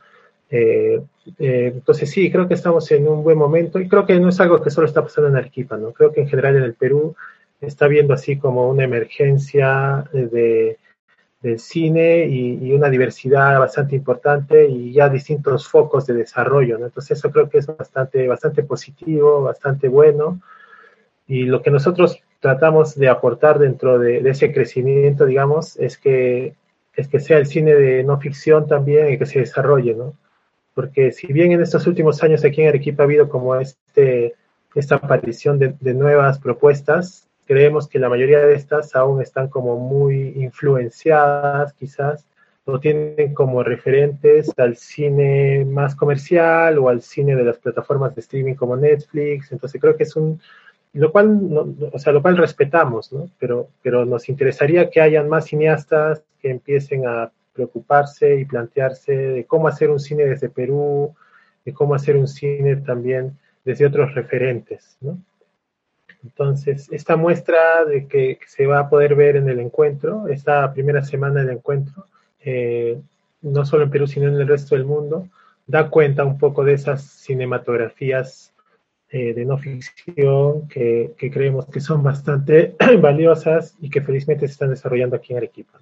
Eh, 0.51 1.01
eh, 1.39 1.73
entonces 1.75 2.09
sí, 2.09 2.31
creo 2.31 2.47
que 2.47 2.55
estamos 2.55 2.89
en 2.93 3.07
un 3.07 3.25
buen 3.25 3.37
momento 3.37 3.81
y 3.81 3.89
creo 3.89 4.07
que 4.07 4.19
no 4.19 4.29
es 4.29 4.41
algo 4.41 4.63
que 4.63 4.71
solo 4.71 4.87
está 4.87 5.03
pasando 5.03 5.29
en 5.29 5.37
Arequipa, 5.37 5.77
¿no? 5.77 5.93
Creo 5.93 6.13
que 6.13 6.21
en 6.21 6.29
general 6.29 6.57
en 6.57 6.63
el 6.63 6.75
Perú 6.75 7.17
está 7.61 7.89
viendo 7.89 8.15
así 8.15 8.39
como 8.39 8.69
una 8.71 8.85
emergencia 8.85 10.05
de 10.13 10.79
del 11.41 11.59
cine 11.59 12.27
y, 12.27 12.59
y, 12.63 12.73
una 12.73 12.91
diversidad 12.91 13.59
bastante 13.61 13.95
importante 13.95 14.67
y 14.67 14.93
ya 14.93 15.09
distintos 15.09 15.69
focos 15.69 16.07
de 16.07 16.15
desarrollo, 16.15 16.79
¿no? 16.79 16.87
Entonces 16.87 17.19
eso 17.19 17.31
creo 17.31 17.49
que 17.49 17.59
es 17.59 17.67
bastante, 17.67 18.27
bastante 18.27 18.65
positivo, 18.65 19.43
bastante 19.43 19.89
bueno 19.89 20.41
y 21.29 21.45
lo 21.45 21.63
que 21.63 21.71
nosotros 21.71 22.21
tratamos 22.41 22.95
de 22.95 23.09
aportar 23.09 23.59
dentro 23.59 23.99
de, 23.99 24.23
de, 24.23 24.31
ese 24.31 24.53
crecimiento, 24.53 25.27
digamos, 25.27 25.77
es 25.77 25.99
que, 25.99 26.55
es 26.97 27.07
que 27.07 27.21
sea 27.21 27.39
el 27.39 27.47
cine 27.47 27.75
de 27.75 28.03
no 28.03 28.19
ficción 28.19 28.67
también 28.67 29.13
y 29.13 29.19
que 29.19 29.27
se 29.27 29.41
desarrolle, 29.41 29.95
¿no? 29.95 30.15
Porque 30.75 31.13
si 31.13 31.31
bien 31.33 31.53
en 31.53 31.61
estos 31.61 31.87
últimos 31.87 32.23
años 32.23 32.45
aquí 32.45 32.63
en 32.63 32.69
Arequipa 32.69 33.03
ha 33.03 33.07
habido 33.07 33.29
como 33.29 33.55
este, 33.57 34.35
esta 34.75 34.97
aparición 34.97 35.59
de, 35.59 35.75
de 35.81 35.95
nuevas 35.95 36.39
propuestas, 36.39 37.28
creemos 37.49 37.89
que 37.89 37.99
la 37.99 38.11
mayoría 38.11 38.41
de 38.41 38.55
estas 38.55 38.95
aún 38.95 39.23
están 39.23 39.49
como 39.49 39.79
muy 39.79 40.35
influenciadas 40.37 41.73
quizás 41.73 42.27
o 42.67 42.79
tienen 42.79 43.33
como 43.33 43.63
referentes 43.63 44.53
al 44.59 44.77
cine 44.77 45.65
más 45.65 45.97
comercial 45.97 46.77
o 46.77 46.91
al 46.91 47.01
cine 47.01 47.35
de 47.35 47.45
las 47.45 47.57
plataformas 47.57 48.15
de 48.15 48.21
streaming 48.21 48.55
como 48.55 48.77
Netflix. 48.77 49.51
Entonces 49.51 49.81
creo 49.81 49.97
que 49.97 50.03
es 50.03 50.15
un, 50.15 50.39
lo 50.93 51.11
cual, 51.11 51.51
no, 51.51 51.75
o 51.91 51.99
sea, 51.99 52.13
lo 52.13 52.21
cual 52.21 52.37
respetamos, 52.37 53.15
¿no? 53.15 53.31
Pero, 53.39 53.69
pero 53.83 54.05
nos 54.05 54.29
interesaría 54.29 54.91
que 54.91 55.01
hayan 55.01 55.31
más 55.31 55.47
cineastas 55.47 56.23
que 56.43 56.51
empiecen 56.51 57.07
a 57.07 57.31
preocuparse 57.55 58.37
y 58.39 58.45
plantearse 58.45 59.13
de 59.17 59.45
cómo 59.47 59.69
hacer 59.69 59.89
un 59.89 60.01
cine 60.01 60.27
desde 60.27 60.51
Perú, 60.51 61.15
de 61.65 61.73
cómo 61.73 61.95
hacer 61.95 62.15
un 62.19 62.29
cine 62.29 62.77
también 62.77 63.39
desde 63.65 63.87
otros 63.87 64.15
referentes, 64.15 64.99
¿no? 65.01 65.19
Entonces, 66.25 66.89
esta 66.91 67.17
muestra 67.17 67.85
de 67.85 68.07
que 68.07 68.39
se 68.47 68.67
va 68.67 68.81
a 68.81 68.89
poder 68.89 69.15
ver 69.15 69.37
en 69.37 69.49
el 69.49 69.61
encuentro, 69.61 70.29
esta 70.29 70.73
primera 70.73 71.05
semana 71.05 71.41
del 71.41 71.57
encuentro, 71.57 72.07
eh, 72.41 73.01
no 73.43 73.65
solo 73.65 73.85
en 73.85 73.91
Perú, 73.91 74.07
sino 74.07 74.29
en 74.29 74.35
el 74.35 74.49
resto 74.49 74.75
del 74.75 74.85
mundo, 74.85 75.29
da 75.67 75.91
cuenta 75.91 76.25
un 76.25 76.39
poco 76.39 76.65
de 76.65 76.75
esas 76.75 77.03
cinematografías 77.03 78.53
eh, 79.11 79.33
de 79.33 79.45
no 79.45 79.57
ficción 79.57 80.69
que, 80.69 81.15
creemos 81.17 81.67
que 81.67 81.81
son 81.81 82.03
bastante 82.03 82.75
valiosas 83.01 83.75
y 83.81 83.89
que 83.89 84.03
felizmente 84.03 84.47
se 84.47 84.53
están 84.53 84.71
desarrollando 84.71 85.17
aquí 85.17 85.33
en 85.33 85.39
Arequipa. 85.39 85.81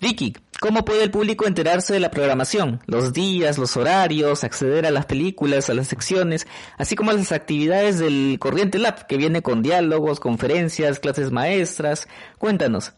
Vicky, 0.00 0.32
¿cómo 0.60 0.84
puede 0.84 1.02
el 1.02 1.10
público 1.10 1.44
enterarse 1.44 1.92
de 1.92 1.98
la 1.98 2.12
programación? 2.12 2.80
Los 2.86 3.12
días, 3.12 3.58
los 3.58 3.76
horarios, 3.76 4.44
acceder 4.44 4.86
a 4.86 4.92
las 4.92 5.06
películas, 5.06 5.68
a 5.70 5.74
las 5.74 5.88
secciones, 5.88 6.46
así 6.76 6.94
como 6.94 7.10
a 7.10 7.14
las 7.14 7.32
actividades 7.32 7.98
del 7.98 8.36
Corriente 8.38 8.78
Lab, 8.78 9.08
que 9.08 9.16
viene 9.16 9.42
con 9.42 9.60
diálogos, 9.60 10.20
conferencias, 10.20 11.00
clases 11.00 11.32
maestras. 11.32 12.06
Cuéntanos. 12.38 12.92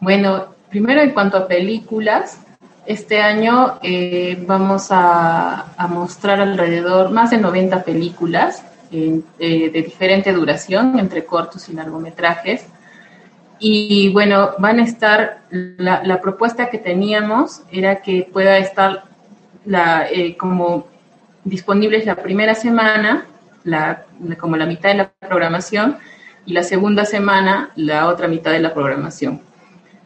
Bueno, 0.00 0.56
primero 0.70 1.02
en 1.02 1.12
cuanto 1.12 1.36
a 1.36 1.46
películas, 1.46 2.40
este 2.84 3.20
año 3.20 3.78
eh, 3.80 4.42
vamos 4.44 4.88
a, 4.90 5.66
mostrar 5.88 6.40
alrededor 6.40 7.12
más 7.12 7.30
de 7.30 7.38
90 7.38 7.84
películas 7.84 8.64
eh, 8.90 9.22
de 9.38 9.82
diferente 9.82 10.32
duración, 10.32 10.98
entre 10.98 11.24
cortos 11.24 11.68
y 11.68 11.74
largometrajes 11.74 12.64
y 13.60 14.08
bueno, 14.08 14.52
van 14.58 14.80
a 14.80 14.84
estar, 14.84 15.42
la, 15.50 16.20
propuesta 16.22 16.70
que 16.70 16.78
teníamos 16.78 17.62
era 17.70 18.00
que 18.00 18.28
pueda 18.32 18.56
estar 18.56 19.04
la, 19.66 20.08
eh, 20.10 20.36
como 20.38 20.88
disponibles 21.44 22.06
la 22.06 22.16
primera 22.16 22.54
semana, 22.54 23.26
la, 23.64 24.06
como 24.38 24.56
la 24.56 24.64
mitad 24.64 24.88
de 24.88 24.94
la 24.94 25.10
programación, 25.10 25.98
y 26.46 26.54
la 26.54 26.62
segunda 26.62 27.04
semana 27.04 27.70
la 27.76 28.08
otra 28.08 28.28
mitad 28.28 28.50
de 28.50 28.60
la 28.60 28.72
programación. 28.72 29.42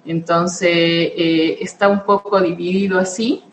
Entonces, 0.05 0.71
eh, 0.71 1.59
está 1.61 1.88
un 1.88 2.05
poco 2.05 2.40
dividido 2.40 2.99
así, 2.99 3.45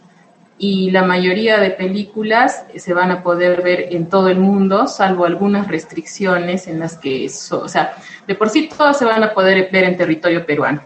y 0.63 0.91
la 0.91 1.01
mayoría 1.01 1.59
de 1.59 1.71
películas 1.71 2.65
se 2.75 2.93
van 2.93 3.09
a 3.09 3.23
poder 3.23 3.63
ver 3.63 3.87
en 3.95 4.07
todo 4.09 4.29
el 4.29 4.37
mundo, 4.37 4.85
salvo 4.85 5.25
algunas 5.25 5.67
restricciones 5.67 6.67
en 6.67 6.77
las 6.77 6.99
que, 6.99 7.27
so, 7.29 7.61
o 7.61 7.67
sea, 7.67 7.95
de 8.27 8.35
por 8.35 8.47
sí 8.47 8.69
todas 8.69 8.99
se 8.99 9.05
van 9.05 9.23
a 9.23 9.33
poder 9.33 9.69
ver 9.71 9.85
en 9.85 9.97
territorio 9.97 10.45
peruano, 10.45 10.83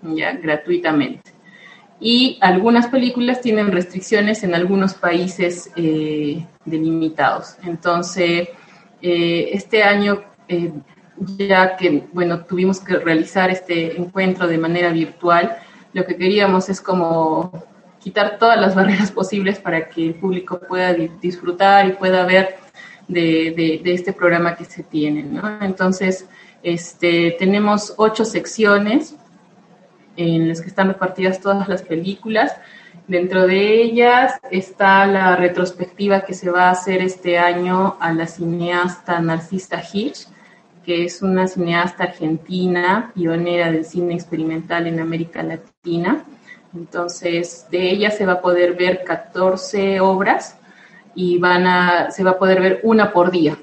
ya, 0.00 0.32
gratuitamente. 0.32 1.32
Y 2.00 2.38
algunas 2.40 2.86
películas 2.86 3.42
tienen 3.42 3.70
restricciones 3.70 4.42
en 4.42 4.54
algunos 4.54 4.94
países 4.94 5.70
eh, 5.76 6.42
delimitados. 6.64 7.56
Entonces, 7.62 8.48
eh, 9.02 9.50
este 9.52 9.82
año, 9.82 10.22
eh, 10.48 10.72
ya 11.36 11.76
que, 11.76 12.04
bueno, 12.14 12.46
tuvimos 12.46 12.80
que 12.80 12.96
realizar 12.96 13.50
este 13.50 13.98
encuentro 13.98 14.48
de 14.48 14.56
manera 14.56 14.88
virtual, 14.88 15.58
lo 15.92 16.06
que 16.06 16.16
queríamos 16.16 16.70
es 16.70 16.80
como 16.80 17.68
quitar 18.00 18.38
todas 18.38 18.60
las 18.60 18.74
barreras 18.74 19.12
posibles 19.12 19.58
para 19.58 19.88
que 19.88 20.06
el 20.06 20.14
público 20.14 20.58
pueda 20.60 20.92
disfrutar 20.94 21.86
y 21.86 21.92
pueda 21.92 22.24
ver 22.24 22.56
de, 23.06 23.52
de, 23.56 23.80
de 23.82 23.94
este 23.94 24.12
programa 24.12 24.56
que 24.56 24.64
se 24.64 24.82
tiene. 24.82 25.22
¿no? 25.22 25.62
Entonces, 25.62 26.26
este, 26.62 27.36
tenemos 27.38 27.94
ocho 27.96 28.24
secciones 28.24 29.14
en 30.16 30.48
las 30.48 30.60
que 30.60 30.68
están 30.68 30.88
repartidas 30.88 31.40
todas 31.40 31.68
las 31.68 31.82
películas. 31.82 32.56
Dentro 33.06 33.46
de 33.46 33.82
ellas 33.82 34.38
está 34.50 35.06
la 35.06 35.34
retrospectiva 35.36 36.20
que 36.22 36.34
se 36.34 36.50
va 36.50 36.68
a 36.68 36.72
hacer 36.72 37.02
este 37.02 37.38
año 37.38 37.96
a 38.00 38.12
la 38.12 38.26
cineasta 38.26 39.20
Narcisa 39.20 39.82
Hitch, 39.92 40.26
que 40.84 41.04
es 41.04 41.22
una 41.22 41.46
cineasta 41.46 42.04
argentina, 42.04 43.10
pionera 43.14 43.70
del 43.70 43.84
cine 43.84 44.14
experimental 44.14 44.86
en 44.86 45.00
América 45.00 45.42
Latina. 45.42 46.24
Entonces, 46.74 47.66
de 47.70 47.90
ella 47.90 48.10
se 48.10 48.26
va 48.26 48.34
a 48.34 48.40
poder 48.40 48.74
ver 48.74 49.04
14 49.04 50.00
obras 50.00 50.56
y 51.14 51.38
van 51.38 51.66
a, 51.66 52.10
se 52.10 52.22
va 52.22 52.32
a 52.32 52.38
poder 52.38 52.60
ver 52.60 52.80
una 52.84 53.12
por 53.12 53.30
día. 53.30 53.56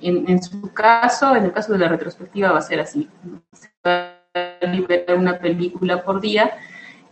En, 0.00 0.42
su 0.42 0.72
caso, 0.72 1.36
en 1.36 1.44
el 1.44 1.52
caso 1.52 1.72
de 1.72 1.78
la 1.78 1.88
retrospectiva, 1.88 2.50
va 2.50 2.58
a 2.58 2.62
ser 2.62 2.80
así. 2.80 3.08
Se 3.52 3.68
va 3.86 4.14
a 4.34 4.66
liberar 4.66 5.16
una 5.16 5.38
película 5.38 6.02
por 6.02 6.20
día 6.20 6.50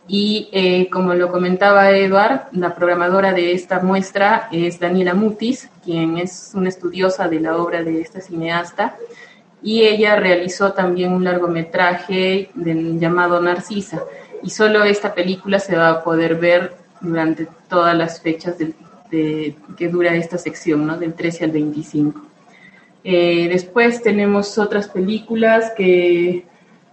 Y 0.08 0.48
eh, 0.52 0.88
como 0.90 1.14
lo 1.14 1.30
comentaba 1.30 1.90
Eduard, 1.90 2.48
la 2.52 2.74
programadora 2.74 3.32
de 3.32 3.52
esta 3.52 3.78
muestra 3.78 4.48
es 4.50 4.80
Daniela 4.80 5.14
Mutis, 5.14 5.70
quien 5.84 6.18
es 6.18 6.50
una 6.54 6.68
estudiosa 6.68 7.28
de 7.28 7.38
la 7.38 7.56
obra 7.56 7.84
de 7.84 8.00
esta 8.00 8.20
cineasta, 8.20 8.96
y 9.62 9.82
ella 9.82 10.16
realizó 10.16 10.72
también 10.72 11.12
un 11.12 11.22
largometraje 11.22 12.50
llamado 12.54 13.40
Narcisa, 13.40 14.02
y 14.42 14.50
solo 14.50 14.84
esta 14.84 15.14
película 15.14 15.58
se 15.58 15.76
va 15.76 15.90
a 15.90 16.04
poder 16.04 16.36
ver 16.36 16.74
durante 17.00 17.48
todas 17.68 17.96
las 17.96 18.20
fechas 18.20 18.56
de, 18.58 18.74
que 19.10 19.88
dura 19.88 20.14
esta 20.14 20.38
sección, 20.38 20.86
¿no? 20.86 20.96
del 20.96 21.14
13 21.14 21.44
al 21.44 21.50
25. 21.50 22.20
Eh, 23.02 23.48
después 23.48 24.02
tenemos 24.02 24.58
otras 24.58 24.88
películas 24.88 25.72
que 25.76 26.44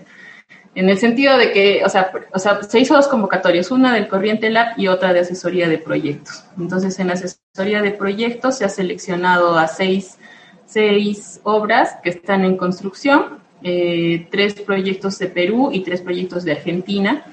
en 0.75 0.89
el 0.89 0.97
sentido 0.97 1.37
de 1.37 1.51
que, 1.51 1.83
o 1.85 1.89
sea, 1.89 2.11
o 2.33 2.39
sea, 2.39 2.61
se 2.61 2.79
hizo 2.79 2.95
dos 2.95 3.07
convocatorias, 3.07 3.71
una 3.71 3.93
del 3.93 4.09
Corriente 4.09 4.49
Lab 4.49 4.77
y 4.77 4.87
otra 4.87 5.13
de 5.13 5.21
asesoría 5.21 5.69
de 5.69 5.77
proyectos. 5.77 6.43
Entonces, 6.59 6.99
en 6.99 7.07
la 7.07 7.13
asesoría 7.13 7.81
de 7.81 7.91
proyectos 7.91 8.57
se 8.57 8.65
ha 8.65 8.69
seleccionado 8.69 9.57
a 9.57 9.67
seis, 9.67 10.17
seis 10.65 11.39
obras 11.43 11.97
que 12.03 12.09
están 12.09 12.43
en 12.43 12.57
construcción, 12.57 13.39
eh, 13.63 14.27
tres 14.29 14.55
proyectos 14.55 15.17
de 15.17 15.27
Perú 15.27 15.69
y 15.71 15.79
tres 15.79 16.01
proyectos 16.01 16.43
de 16.43 16.51
Argentina, 16.51 17.25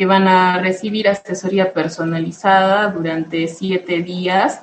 que 0.00 0.06
van 0.06 0.28
a 0.28 0.56
recibir 0.56 1.08
asesoría 1.08 1.74
personalizada 1.74 2.88
durante 2.88 3.46
siete 3.48 4.00
días 4.00 4.62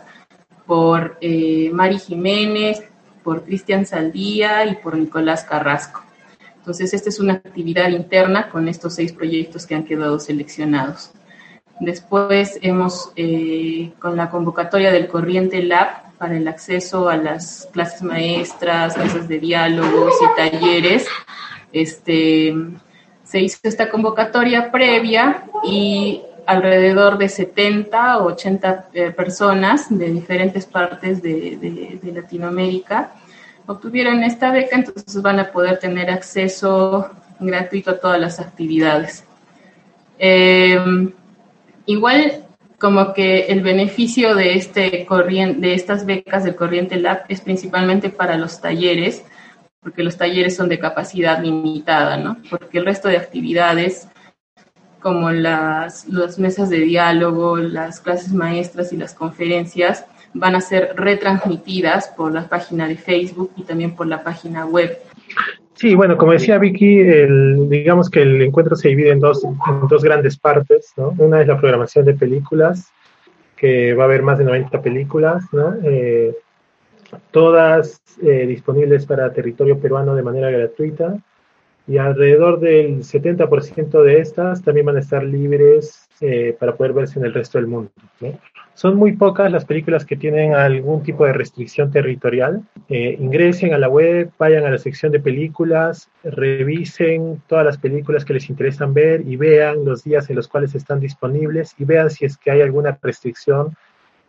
por 0.65 1.19
eh, 1.21 1.69
Mari 1.71 1.99
Jiménez, 1.99 2.81
por 3.23 3.43
Cristian 3.43 3.85
Saldía 3.85 4.65
y 4.65 4.77
por 4.77 4.97
Nicolás 4.97 5.43
Carrasco. 5.43 6.01
Entonces, 6.55 6.91
esta 6.95 7.09
es 7.09 7.19
una 7.19 7.33
actividad 7.33 7.89
interna 7.89 8.49
con 8.49 8.67
estos 8.67 8.95
seis 8.95 9.13
proyectos 9.13 9.67
que 9.67 9.75
han 9.75 9.83
quedado 9.83 10.19
seleccionados. 10.19 11.11
Después 11.79 12.57
hemos, 12.63 13.11
eh, 13.15 13.91
con 13.99 14.15
la 14.15 14.31
convocatoria 14.31 14.91
del 14.91 15.07
Corriente 15.07 15.61
Lab 15.61 16.17
para 16.17 16.35
el 16.35 16.47
acceso 16.47 17.09
a 17.09 17.15
las 17.15 17.69
clases 17.73 18.01
maestras, 18.01 18.97
mesas 18.97 19.27
de 19.27 19.37
diálogos 19.37 20.15
y 20.19 20.35
talleres, 20.35 21.05
este, 21.71 22.55
se 23.27 23.41
hizo 23.41 23.59
esta 23.63 23.89
convocatoria 23.89 24.71
previa 24.71 25.43
y 25.63 26.21
alrededor 26.45 27.17
de 27.17 27.27
70 27.27 28.19
o 28.19 28.27
80 28.27 28.89
eh, 28.93 29.11
personas 29.11 29.87
de 29.89 30.09
diferentes 30.11 30.65
partes 30.65 31.21
de, 31.21 31.99
Latinoamérica 32.03 33.11
obtuvieron 33.65 34.23
esta 34.23 34.49
beca, 34.51 34.77
entonces 34.77 35.21
van 35.21 35.39
a 35.39 35.51
poder 35.51 35.77
tener 35.77 36.09
acceso 36.09 37.09
gratuito 37.37 37.91
a 37.91 37.99
todas 37.99 38.19
las 38.19 38.39
actividades. 38.39 39.25
Eh, 40.17 40.79
igual 41.85 42.45
como 42.79 43.13
que 43.13 43.47
el 43.47 43.61
beneficio 43.61 44.35
de, 44.35 44.55
este 44.55 45.05
corriente, 45.05 45.67
de 45.67 45.73
estas 45.73 46.05
becas 46.05 46.45
del 46.45 46.55
Corriente 46.55 46.95
Lab 46.95 47.25
es 47.27 47.41
principalmente 47.41 48.09
para 48.09 48.37
los 48.37 48.61
talleres, 48.61 49.25
porque 49.87 50.03
los 50.03 50.17
talleres 50.17 50.53
son 50.53 50.67
de 50.67 50.79
capacidad 50.79 51.41
limitada, 51.41 52.17
¿no? 52.17 52.35
Porque 52.49 52.77
el 52.77 52.85
resto 52.85 53.07
de 53.07 53.15
actividades, 53.15 54.09
como 54.99 55.31
las, 55.31 56.09
las 56.09 56.37
mesas 56.39 56.69
de 56.69 56.79
diálogo, 56.79 57.55
las 57.55 58.01
clases 58.01 58.33
maestras 58.33 58.91
y 58.91 58.97
las 58.97 59.13
conferencias, 59.13 60.05
van 60.33 60.55
a 60.55 60.59
ser 60.59 60.91
retransmitidas 60.97 62.09
por 62.09 62.33
la 62.33 62.49
página 62.49 62.85
de 62.85 62.97
Facebook 62.97 63.51
y 63.55 63.63
también 63.63 63.95
por 63.95 64.07
la 64.07 64.25
página 64.25 64.65
web. 64.65 64.99
Sí, 65.75 65.95
bueno, 65.95 66.17
como 66.17 66.33
decía 66.33 66.57
Vicky, 66.57 66.99
el, 66.99 67.69
digamos 67.69 68.09
que 68.09 68.23
el 68.23 68.41
encuentro 68.41 68.75
se 68.75 68.89
divide 68.89 69.11
en 69.11 69.21
dos, 69.21 69.45
en 69.45 69.87
dos 69.87 70.03
grandes 70.03 70.37
partes, 70.37 70.91
¿no? 70.97 71.15
Una 71.17 71.39
es 71.39 71.47
la 71.47 71.57
programación 71.57 72.03
de 72.03 72.13
películas, 72.13 72.91
que 73.55 73.93
va 73.93 74.03
a 74.03 74.07
haber 74.07 74.21
más 74.21 74.37
de 74.37 74.43
90 74.43 74.81
películas, 74.81 75.45
¿no? 75.53 75.75
Eh, 75.81 76.35
todas 77.31 78.01
eh, 78.21 78.45
disponibles 78.47 79.05
para 79.05 79.31
territorio 79.33 79.79
peruano 79.79 80.15
de 80.15 80.23
manera 80.23 80.49
gratuita 80.49 81.17
y 81.87 81.97
alrededor 81.97 82.59
del 82.59 82.99
70% 82.99 84.03
de 84.03 84.19
estas 84.19 84.61
también 84.61 84.85
van 84.85 84.97
a 84.97 84.99
estar 84.99 85.23
libres 85.23 86.07
eh, 86.19 86.55
para 86.59 86.75
poder 86.75 86.93
verse 86.93 87.19
en 87.19 87.25
el 87.25 87.33
resto 87.33 87.57
del 87.57 87.67
mundo. 87.67 87.91
Son 88.73 88.95
muy 88.95 89.13
pocas 89.13 89.51
las 89.51 89.65
películas 89.65 90.05
que 90.05 90.15
tienen 90.15 90.53
algún 90.53 91.01
tipo 91.01 91.25
de 91.25 91.33
restricción 91.33 91.89
territorial. 91.89 92.61
Eh, 92.89 93.15
ingresen 93.19 93.73
a 93.73 93.77
la 93.77 93.87
web, 93.87 94.29
vayan 94.37 94.65
a 94.65 94.69
la 94.69 94.77
sección 94.77 95.11
de 95.11 95.19
películas, 95.19 96.09
revisen 96.23 97.41
todas 97.47 97.65
las 97.65 97.77
películas 97.77 98.25
que 98.25 98.33
les 98.33 98.49
interesan 98.49 98.93
ver 98.93 99.21
y 99.21 99.35
vean 99.35 99.85
los 99.85 100.03
días 100.03 100.29
en 100.29 100.35
los 100.35 100.47
cuales 100.47 100.75
están 100.75 100.99
disponibles 100.99 101.73
y 101.79 101.85
vean 101.85 102.09
si 102.09 102.25
es 102.25 102.37
que 102.37 102.51
hay 102.51 102.61
alguna 102.61 102.97
restricción 103.01 103.75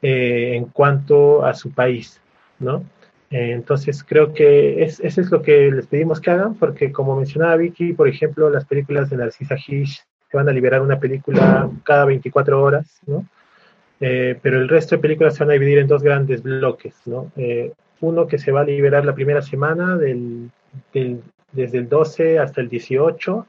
eh, 0.00 0.52
en 0.54 0.66
cuanto 0.66 1.44
a 1.44 1.54
su 1.54 1.72
país, 1.72 2.20
¿no? 2.58 2.84
Eh, 3.30 3.52
entonces 3.52 4.02
creo 4.02 4.32
que 4.32 4.82
es, 4.82 5.00
eso 5.00 5.20
es 5.20 5.30
lo 5.30 5.42
que 5.42 5.70
les 5.70 5.86
pedimos 5.86 6.20
que 6.20 6.30
hagan, 6.30 6.54
porque 6.54 6.92
como 6.92 7.16
mencionaba 7.16 7.56
Vicky, 7.56 7.92
por 7.92 8.08
ejemplo, 8.08 8.48
las 8.48 8.64
películas 8.64 9.10
de 9.10 9.18
Narcisa 9.18 9.56
Hish 9.56 10.02
se 10.30 10.36
van 10.36 10.48
a 10.48 10.52
liberar 10.52 10.80
una 10.80 10.98
película 10.98 11.70
cada 11.84 12.04
24 12.06 12.62
horas, 12.62 13.00
¿no? 13.06 13.26
Eh, 14.00 14.38
pero 14.40 14.60
el 14.60 14.68
resto 14.68 14.96
de 14.96 15.02
películas 15.02 15.34
se 15.34 15.44
van 15.44 15.50
a 15.50 15.54
dividir 15.54 15.78
en 15.78 15.88
dos 15.88 16.02
grandes 16.02 16.42
bloques, 16.42 16.94
¿no? 17.06 17.30
Eh, 17.36 17.72
uno 18.00 18.26
que 18.26 18.38
se 18.38 18.52
va 18.52 18.60
a 18.60 18.64
liberar 18.64 19.04
la 19.04 19.14
primera 19.14 19.42
semana, 19.42 19.96
del, 19.96 20.50
del, 20.94 21.20
desde 21.52 21.78
el 21.78 21.88
12 21.88 22.38
hasta 22.38 22.60
el 22.60 22.68
18, 22.68 23.46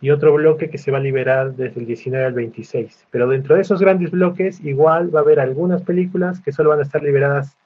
y 0.00 0.10
otro 0.10 0.34
bloque 0.34 0.70
que 0.70 0.78
se 0.78 0.90
va 0.90 0.98
a 0.98 1.00
liberar 1.00 1.54
desde 1.54 1.80
el 1.80 1.86
19 1.86 2.24
al 2.24 2.32
26. 2.34 3.06
Pero 3.10 3.28
dentro 3.28 3.56
de 3.56 3.62
esos 3.62 3.80
grandes 3.80 4.10
bloques, 4.10 4.60
igual 4.60 5.14
va 5.14 5.20
a 5.20 5.22
haber 5.22 5.40
algunas 5.40 5.82
películas 5.82 6.40
que 6.40 6.52
solo 6.52 6.70
van 6.70 6.80
a 6.80 6.82
estar 6.82 7.02
liberadas 7.02 7.56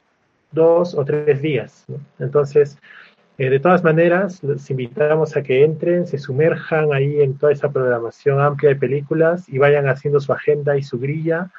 dos 0.53 0.95
o 0.95 1.05
tres 1.05 1.41
días. 1.43 1.85
Entonces, 2.19 2.79
eh, 3.39 3.51
de 3.51 3.59
todas 3.59 3.83
maneras, 3.83 4.43
les 4.43 4.71
invitamos 4.71 5.37
a 5.37 5.43
que 5.43 5.65
entren, 5.65 6.07
se 6.07 6.19
sumerjan 6.19 6.93
ahí 6.93 7.23
en 7.23 7.37
toda 7.39 7.53
esa 7.53 7.71
programación 7.71 8.41
amplia 8.41 8.71
de 8.71 8.77
películas 8.77 9.49
y 9.49 9.59
vayan 9.59 9.89
haciendo 9.89 10.21
su 10.21 10.33
agenda 10.33 10.77
y 10.77 10.83
su 10.83 10.99
grilla 10.99 11.51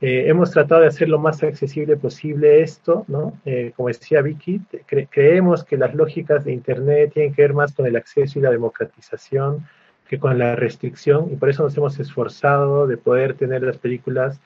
eh, 0.00 0.28
hemos 0.28 0.50
tratado 0.50 0.82
de 0.82 0.88
hacer 0.88 1.08
lo 1.08 1.18
más 1.18 1.42
accesible 1.42 1.96
posible 1.96 2.60
esto, 2.60 3.06
¿no? 3.08 3.40
Eh, 3.46 3.72
como 3.74 3.88
decía 3.88 4.20
Vicky, 4.20 4.60
cre 4.86 5.08
creemos 5.10 5.64
que 5.64 5.78
las 5.78 5.94
lógicas 5.94 6.44
de 6.44 6.52
Internet 6.52 7.12
tienen 7.14 7.32
que 7.32 7.40
ver 7.40 7.54
más 7.54 7.72
con 7.72 7.86
el 7.86 7.96
acceso 7.96 8.38
y 8.38 8.42
la 8.42 8.50
democratización 8.50 9.66
que 10.06 10.18
con 10.18 10.38
la 10.38 10.56
restricción, 10.56 11.32
y 11.32 11.36
por 11.36 11.48
eso 11.48 11.62
nos 11.62 11.74
hemos 11.78 11.98
esforzado 11.98 12.86
de 12.86 12.98
poder 12.98 13.32
tener 13.32 13.62
las 13.62 13.78
películas 13.78 14.38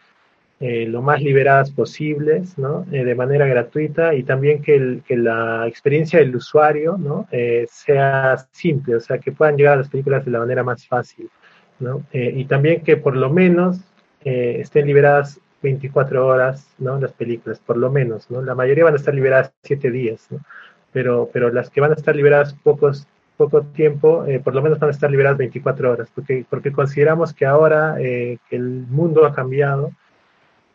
eh, 0.61 0.87
lo 0.87 1.03
más 1.03 1.23
liberadas 1.23 1.71
posibles, 1.71 2.59
¿no? 2.59 2.85
Eh, 2.91 3.05
de 3.05 3.15
manera 3.15 3.47
gratuita 3.47 4.15
y 4.15 4.25
también 4.25 4.61
que, 4.61 4.75
el, 4.75 5.03
que 5.07 5.17
la 5.17 5.67
experiencia 5.69 6.19
del 6.19 6.35
usuario, 6.35 6.97
¿no? 6.99 7.29
Eh, 7.31 7.67
sea 7.71 8.37
simple, 8.51 8.97
o 8.97 9.01
sea, 9.01 9.19
que 9.19 9.33
puedan 9.33 9.57
llegar 9.57 9.75
a 9.75 9.79
las 9.79 9.89
películas 9.89 10.25
de 10.25 10.31
la 10.33 10.41
manera 10.41 10.63
más 10.63 10.87
fácil, 10.87 11.31
¿no? 11.79 12.03
Eh, 12.13 12.33
y 12.37 12.45
también 12.47 12.83
que 12.83 12.97
por 12.97 13.17
lo 13.17 13.31
menos 13.31 13.81
eh, 14.25 14.59
estén 14.61 14.87
liberadas 14.87 15.41
24 15.63 16.27
horas, 16.27 16.69
¿no? 16.79 16.99
Las 16.99 17.13
películas, 17.13 17.61
por 17.61 17.77
lo 17.77 17.91
menos, 17.91 18.31
¿no? 18.31 18.43
La 18.43 18.55
mayoría 18.55 18.85
van 18.85 18.95
a 18.95 18.99
estar 18.99 19.15
liberadas 19.15 19.53
7 19.63 19.91
días, 19.91 20.27
¿no? 20.31 20.41
Pero, 20.93 21.31
pero 21.33 21.53
las 21.53 21.71
que 21.71 21.81
van 21.81 21.93
a 21.93 21.95
estar 21.95 22.17
liberadas 22.17 22.55
pocos 22.55 23.07
poco 23.39 23.63
tiempo, 23.63 24.27
eh, 24.27 24.41
por 24.41 24.55
lo 24.55 24.61
menos 24.61 24.81
van 24.81 24.89
a 24.89 24.93
estar 24.93 25.11
liberadas 25.11 25.39
24 25.39 25.93
horas, 25.93 26.09
porque, 26.13 26.45
porque 26.51 26.73
consideramos 26.73 27.33
que 27.33 27.47
ahora 27.47 27.95
eh, 28.01 28.39
que 28.51 28.57
el 28.57 28.85
mundo 28.89 29.25
ha 29.25 29.33
cambiado, 29.33 29.93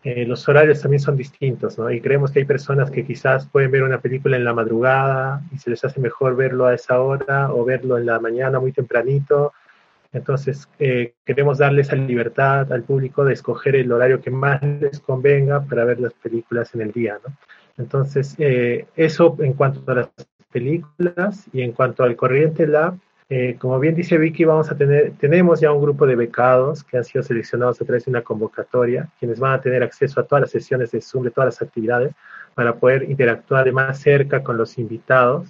eh, 0.03 0.25
los 0.25 0.47
horarios 0.49 0.81
también 0.81 0.99
son 0.99 1.15
distintos, 1.15 1.79
¿no? 1.79 1.89
Y 1.89 2.01
creemos 2.01 2.31
que 2.31 2.39
hay 2.39 2.45
personas 2.45 2.91
que 2.91 3.05
quizás 3.05 3.47
pueden 3.47 3.71
ver 3.71 3.83
una 3.83 4.01
película 4.01 4.35
en 4.35 4.43
la 4.43 4.53
madrugada 4.53 5.41
y 5.53 5.57
se 5.57 5.69
les 5.69 5.83
hace 5.85 6.01
mejor 6.01 6.35
verlo 6.35 6.65
a 6.65 6.73
esa 6.73 6.99
hora 6.99 7.53
o 7.53 7.63
verlo 7.63 7.97
en 7.97 8.07
la 8.07 8.19
mañana 8.19 8.59
muy 8.59 8.73
tempranito. 8.73 9.53
Entonces, 10.11 10.67
eh, 10.77 11.13
queremos 11.25 11.57
darle 11.57 11.81
esa 11.81 11.95
libertad 11.95 12.71
al 12.73 12.83
público 12.83 13.23
de 13.23 13.33
escoger 13.33 13.77
el 13.77 13.91
horario 13.91 14.21
que 14.21 14.29
más 14.29 14.61
les 14.61 14.99
convenga 14.99 15.61
para 15.61 15.85
ver 15.85 16.01
las 16.01 16.13
películas 16.13 16.75
en 16.75 16.81
el 16.81 16.91
día, 16.91 17.17
¿no? 17.25 17.33
Entonces, 17.77 18.35
eh, 18.39 18.85
eso 18.95 19.35
en 19.39 19.53
cuanto 19.53 19.89
a 19.89 19.95
las 19.95 20.09
películas 20.51 21.47
y 21.53 21.61
en 21.61 21.71
cuanto 21.71 22.03
al 22.03 22.15
Corriente 22.15 22.67
Lab, 22.67 22.95
eh, 23.29 23.55
como 23.57 23.79
bien 23.79 23.95
dice 23.95 24.17
Vicky, 24.17 24.43
vamos 24.43 24.69
a 24.71 24.75
tener, 24.75 25.13
tenemos 25.19 25.59
ya 25.59 25.71
un 25.71 25.81
grupo 25.81 26.05
de 26.05 26.15
becados 26.15 26.83
que 26.83 26.97
han 26.97 27.03
sido 27.03 27.23
seleccionados 27.23 27.81
a 27.81 27.85
través 27.85 28.05
de 28.05 28.11
una 28.11 28.21
convocatoria, 28.21 29.09
quienes 29.19 29.39
van 29.39 29.53
a 29.53 29.61
tener 29.61 29.81
acceso 29.83 30.19
a 30.19 30.23
todas 30.23 30.41
las 30.41 30.51
sesiones 30.51 30.91
de 30.91 31.01
Zoom, 31.01 31.23
de 31.23 31.31
todas 31.31 31.47
las 31.47 31.61
actividades, 31.61 32.13
para 32.53 32.75
poder 32.75 33.09
interactuar 33.09 33.65
de 33.65 33.71
más 33.71 33.99
cerca 33.99 34.43
con 34.43 34.57
los 34.57 34.77
invitados, 34.77 35.47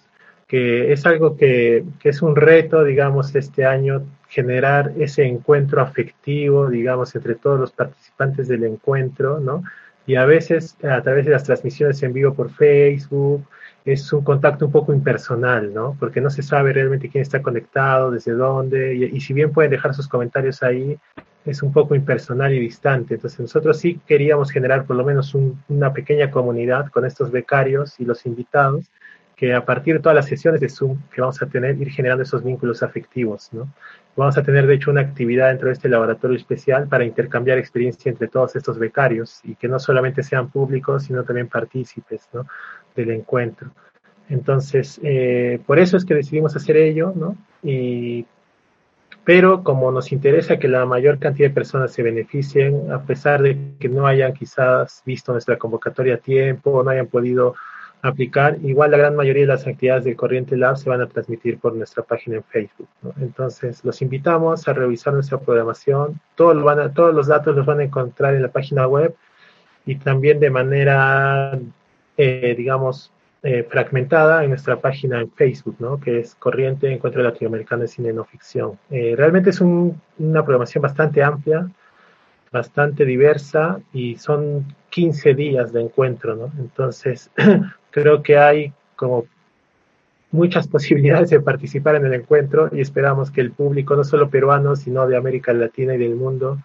que 0.48 0.92
es 0.94 1.06
algo 1.06 1.36
que, 1.36 1.84
que 2.00 2.10
es 2.10 2.22
un 2.22 2.36
reto, 2.36 2.84
digamos, 2.84 3.34
este 3.36 3.66
año, 3.66 4.04
generar 4.30 4.94
ese 4.98 5.24
encuentro 5.26 5.82
afectivo, 5.82 6.70
digamos, 6.70 7.16
entre 7.16 7.36
todos 7.36 7.60
los 7.60 7.72
participantes 7.72 8.48
del 8.48 8.64
encuentro, 8.66 9.40
¿no? 9.40 9.64
Y 10.06 10.16
a 10.16 10.26
veces, 10.26 10.76
a 10.84 11.02
través 11.02 11.26
de 11.26 11.32
las 11.32 11.44
transmisiones 11.44 12.04
en 12.04 12.14
vivo 12.14 12.34
por 12.34 12.52
Facebook, 12.52 13.46
es 13.86 14.12
un 14.14 14.24
contacto 14.24 14.66
un 14.66 14.72
poco 14.72 14.94
impersonal, 14.94 15.74
¿no? 15.74 15.96
Porque 16.00 16.22
no 16.22 16.30
se 16.30 16.42
sabe 16.42 16.74
realmente 16.74 17.10
quién 17.10 17.22
está 17.22 17.42
conectado, 17.42 18.12
desde 18.12 18.32
dónde, 18.34 18.96
y, 18.96 19.20
si 19.22 19.34
bien 19.34 19.52
pueden 19.52 19.72
dejar 19.72 19.94
sus 19.94 20.08
comentarios 20.08 20.64
ahí, 20.64 20.98
es 21.46 21.62
un 21.62 21.74
poco 21.74 21.96
impersonal 21.96 22.54
y 22.54 22.60
distante. 22.60 23.16
Entonces 23.16 23.40
nosotros 23.40 23.78
sí 23.78 24.00
queríamos 24.08 24.52
generar 24.52 24.86
por 24.86 24.96
lo 24.96 25.04
menos 25.04 25.34
un, 25.36 25.62
una 25.68 25.92
pequeña 25.92 26.32
comunidad 26.32 26.88
con 26.92 27.06
estos 27.06 27.32
becarios 27.32 28.00
y 28.00 28.06
los 28.06 28.26
invitados, 28.26 28.90
que 29.36 29.54
a 29.54 29.66
partir 29.66 29.96
de 29.96 30.00
todas 30.00 30.16
las 30.16 30.28
sesiones 30.28 30.62
de 30.62 30.70
Zoom 30.70 30.98
que 31.14 31.22
vamos 31.22 31.42
a 31.42 31.48
tener, 31.48 31.80
ir 31.82 31.90
generando 31.90 32.24
esos 32.24 32.44
vínculos 32.44 32.84
afectivos, 32.84 33.50
¿no? 33.52 33.68
Vamos 34.16 34.38
a 34.38 34.44
tener, 34.44 34.68
de 34.68 34.76
hecho, 34.76 34.92
una 34.92 35.02
actividad 35.02 35.50
dentro 35.50 35.68
de 35.68 35.74
este 35.74 35.90
laboratorio 35.90 36.38
especial 36.38 36.88
para 36.88 37.04
intercambiar 37.04 37.58
experiencia 37.58 38.12
entre 38.12 38.28
todos 38.28 38.56
estos 38.56 38.78
becarios 38.78 39.40
y 39.44 39.56
que 39.56 39.68
no 39.68 39.80
solamente 39.80 40.22
sean 40.22 40.50
públicos, 40.50 41.04
sino 41.04 41.24
también 41.24 41.48
partícipes, 41.48 42.30
¿no? 42.32 42.46
del 42.96 43.12
encuentro. 43.12 43.72
Entonces, 44.30 45.00
eh, 45.04 45.60
por 45.66 45.80
eso 45.80 45.98
es 45.98 46.06
que 46.06 46.14
decidimos 46.14 46.56
hacer 46.56 46.78
ello, 46.78 47.12
¿no? 47.16 47.36
Y, 47.64 48.26
pero 49.24 49.64
como 49.64 49.92
nos 49.92 50.12
interesa 50.12 50.60
que 50.60 50.68
la 50.68 50.86
mayor 50.86 51.18
cantidad 51.18 51.50
de 51.50 51.54
personas 51.54 51.94
se 51.94 52.04
beneficien, 52.04 52.92
a 52.92 53.04
pesar 53.04 53.42
de 53.42 53.58
que 53.80 53.90
no 53.90 54.06
hayan 54.06 54.34
quizás 54.34 55.02
visto 55.06 55.32
nuestra 55.32 55.58
convocatoria 55.58 56.16
a 56.16 56.18
tiempo 56.18 56.84
no 56.84 56.90
hayan 56.90 57.08
podido 57.08 57.56
aplicar, 58.04 58.58
igual 58.64 58.92
la 58.92 58.98
gran 58.98 59.16
mayoría 59.16 59.44
de 59.44 59.48
las 59.48 59.66
actividades 59.66 60.04
del 60.04 60.16
Corriente 60.16 60.56
Lab 60.56 60.78
se 60.78 60.90
van 60.90 61.02
a 61.02 61.08
transmitir 61.08 61.58
por 61.58 61.76
nuestra 61.76 62.04
página 62.04 62.38
en 62.38 62.44
Facebook. 62.44 62.88
Entonces, 63.20 63.84
los 63.84 64.02
invitamos 64.02 64.68
a 64.68 64.74
revisar 64.74 65.14
nuestra 65.14 65.40
programación. 65.40 66.20
Todos 66.36 66.56
los 66.56 67.28
datos 67.28 67.56
los 67.56 67.66
van 67.66 67.80
a 67.80 67.84
encontrar 67.84 68.36
en 68.36 68.44
la 68.44 68.52
página 68.52 68.88
web 68.88 69.16
y 69.86 69.96
también 69.96 70.40
de 70.40 70.50
manera 70.50 71.60
eh, 72.16 72.54
digamos, 72.56 73.12
eh, 73.42 73.64
fragmentada 73.64 74.44
en 74.44 74.50
nuestra 74.50 74.80
página 74.80 75.20
en 75.20 75.32
Facebook, 75.32 76.02
que 76.04 76.20
es 76.20 76.36
Corriente 76.36 76.92
Encuentro 76.92 77.24
Latinoamericano 77.24 77.82
de 77.82 77.88
Cine 77.88 78.14
No 78.14 78.24
Ficción. 78.24 78.78
Eh, 78.92 79.16
realmente 79.18 79.50
es 79.50 79.62
un, 79.62 80.00
una 80.20 80.44
programación 80.44 80.84
bastante 80.84 81.24
amplia, 81.24 81.68
bastante 82.54 83.04
diversa 83.04 83.82
y 83.92 84.16
son 84.18 84.74
15 84.92 85.34
días 85.34 85.74
de 85.74 85.82
encuentro, 85.82 86.36
¿no? 86.36 86.52
Entonces, 86.60 87.32
creo 87.92 88.22
que 88.22 88.38
hay 88.38 88.72
como 88.96 89.26
muchas 90.32 90.68
posibilidades 90.76 91.32
de 91.32 91.42
participar 91.42 91.96
en 91.96 92.06
el 92.06 92.14
encuentro 92.14 92.70
y 92.72 92.80
esperamos 92.80 93.32
que 93.32 93.42
el 93.42 93.52
público, 93.52 93.96
no 93.96 94.04
solo 94.04 94.30
peruano, 94.30 94.76
sino 94.76 95.08
de 95.08 95.18
América 95.18 95.52
Latina 95.52 95.96
y 95.96 95.98
del 95.98 96.16
mundo, 96.16 96.60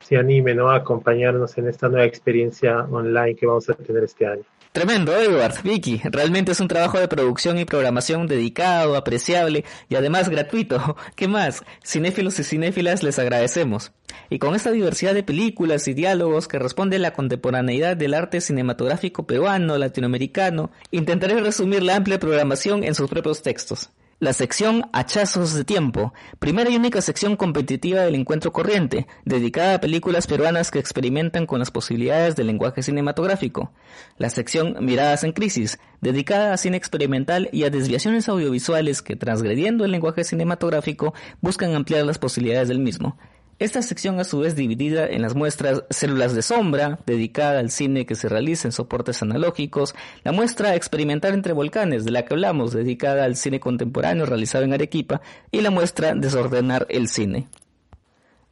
se 0.00 0.16
anime 0.16 0.54
¿no? 0.54 0.70
a 0.70 0.76
acompañarnos 0.76 1.56
en 1.56 1.68
esta 1.68 1.88
nueva 1.88 2.04
experiencia 2.04 2.80
online 2.90 3.36
que 3.36 3.46
vamos 3.46 3.70
a 3.70 3.74
tener 3.74 4.04
este 4.04 4.26
año. 4.26 4.44
Tremendo, 4.72 5.16
Edward, 5.16 5.62
Vicky. 5.62 6.00
Realmente 6.04 6.52
es 6.52 6.60
un 6.60 6.68
trabajo 6.68 7.00
de 7.00 7.08
producción 7.08 7.58
y 7.58 7.64
programación 7.64 8.26
dedicado, 8.26 8.96
apreciable 8.96 9.64
y 9.88 9.96
además 9.96 10.28
gratuito. 10.28 10.96
¿Qué 11.16 11.26
más? 11.26 11.62
Cinéfilos 11.84 12.38
y 12.38 12.44
cinéfilas 12.44 13.02
les 13.02 13.18
agradecemos. 13.18 13.92
Y 14.30 14.38
con 14.38 14.54
esta 14.54 14.70
diversidad 14.70 15.14
de 15.14 15.22
películas 15.22 15.88
y 15.88 15.94
diálogos 15.94 16.48
que 16.48 16.58
responde 16.58 16.96
a 16.96 17.00
la 17.00 17.12
contemporaneidad 17.12 17.96
del 17.96 18.14
arte 18.14 18.40
cinematográfico 18.40 19.26
peruano, 19.26 19.78
latinoamericano, 19.78 20.70
intentaré 20.90 21.40
resumir 21.40 21.82
la 21.82 21.96
amplia 21.96 22.18
programación 22.18 22.84
en 22.84 22.94
sus 22.94 23.08
propios 23.08 23.42
textos. 23.42 23.90
La 24.20 24.32
sección 24.32 24.90
Hachazos 24.92 25.54
de 25.54 25.62
Tiempo, 25.62 26.12
primera 26.40 26.68
y 26.70 26.74
única 26.74 27.00
sección 27.00 27.36
competitiva 27.36 28.00
del 28.00 28.16
encuentro 28.16 28.52
corriente, 28.52 29.06
dedicada 29.24 29.74
a 29.74 29.80
películas 29.80 30.26
peruanas 30.26 30.72
que 30.72 30.80
experimentan 30.80 31.46
con 31.46 31.60
las 31.60 31.70
posibilidades 31.70 32.34
del 32.34 32.48
lenguaje 32.48 32.82
cinematográfico. 32.82 33.70
La 34.16 34.28
sección 34.28 34.76
Miradas 34.80 35.22
en 35.22 35.30
Crisis, 35.30 35.78
dedicada 36.00 36.52
a 36.52 36.56
cine 36.56 36.76
experimental 36.76 37.48
y 37.52 37.62
a 37.62 37.70
desviaciones 37.70 38.28
audiovisuales 38.28 39.02
que, 39.02 39.14
transgrediendo 39.14 39.84
el 39.84 39.92
lenguaje 39.92 40.24
cinematográfico, 40.24 41.14
buscan 41.40 41.76
ampliar 41.76 42.04
las 42.04 42.18
posibilidades 42.18 42.66
del 42.66 42.80
mismo. 42.80 43.16
Esta 43.58 43.82
sección 43.82 44.20
a 44.20 44.24
su 44.24 44.38
vez 44.38 44.54
dividida 44.54 45.08
en 45.08 45.20
las 45.20 45.34
muestras 45.34 45.82
Células 45.90 46.32
de 46.32 46.42
Sombra, 46.42 47.00
dedicada 47.06 47.58
al 47.58 47.72
cine 47.72 48.06
que 48.06 48.14
se 48.14 48.28
realiza 48.28 48.68
en 48.68 48.72
soportes 48.72 49.20
analógicos, 49.20 49.96
la 50.22 50.30
muestra 50.30 50.76
Experimentar 50.76 51.34
entre 51.34 51.52
Volcanes, 51.54 52.04
de 52.04 52.12
la 52.12 52.24
que 52.24 52.34
hablamos, 52.34 52.72
dedicada 52.72 53.24
al 53.24 53.34
cine 53.34 53.58
contemporáneo 53.58 54.26
realizado 54.26 54.62
en 54.62 54.74
Arequipa, 54.74 55.22
y 55.50 55.60
la 55.60 55.70
muestra 55.70 56.14
Desordenar 56.14 56.86
el 56.88 57.08
cine. 57.08 57.48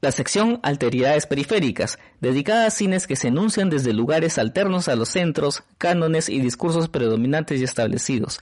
La 0.01 0.11
sección 0.11 0.59
Alteridades 0.64 1.27
Periféricas, 1.27 2.01
dedicada 2.21 2.66
a 2.66 2.71
cines 2.71 3.07
que 3.07 3.14
se 3.14 3.29
enuncian 3.29 3.71
desde 3.71 3.92
lugares 3.92 4.38
alternos 4.38 4.88
a 4.88 4.97
los 4.97 5.11
centros, 5.11 5.62
cánones 5.79 6.29
y 6.29 6.40
discursos 6.40 6.88
predominantes 6.88 7.61
y 7.61 7.64
establecidos. 7.64 8.40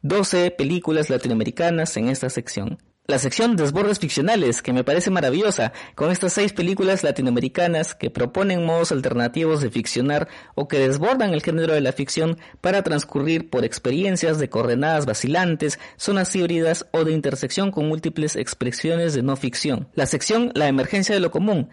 12 0.00 0.52
películas 0.52 1.10
latinoamericanas 1.10 1.98
en 1.98 2.08
esta 2.08 2.30
sección. 2.30 2.78
La 3.10 3.18
sección 3.18 3.56
Desbordes 3.56 4.00
Ficcionales, 4.00 4.60
que 4.60 4.74
me 4.74 4.84
parece 4.84 5.10
maravillosa, 5.10 5.72
con 5.94 6.10
estas 6.10 6.34
seis 6.34 6.52
películas 6.52 7.02
latinoamericanas 7.02 7.94
que 7.94 8.10
proponen 8.10 8.66
modos 8.66 8.92
alternativos 8.92 9.62
de 9.62 9.70
ficcionar 9.70 10.28
o 10.54 10.68
que 10.68 10.78
desbordan 10.78 11.32
el 11.32 11.40
género 11.40 11.72
de 11.72 11.80
la 11.80 11.92
ficción 11.92 12.36
para 12.60 12.82
transcurrir 12.82 13.48
por 13.48 13.64
experiencias 13.64 14.38
de 14.38 14.50
coordenadas 14.50 15.06
vacilantes, 15.06 15.78
zonas 15.96 16.36
híbridas 16.36 16.84
o 16.92 17.04
de 17.04 17.12
intersección 17.12 17.70
con 17.70 17.88
múltiples 17.88 18.36
expresiones 18.36 19.14
de 19.14 19.22
no 19.22 19.36
ficción. 19.36 19.88
La 19.94 20.04
sección 20.04 20.52
La 20.52 20.68
Emergencia 20.68 21.14
de 21.14 21.22
lo 21.22 21.30
Común, 21.30 21.70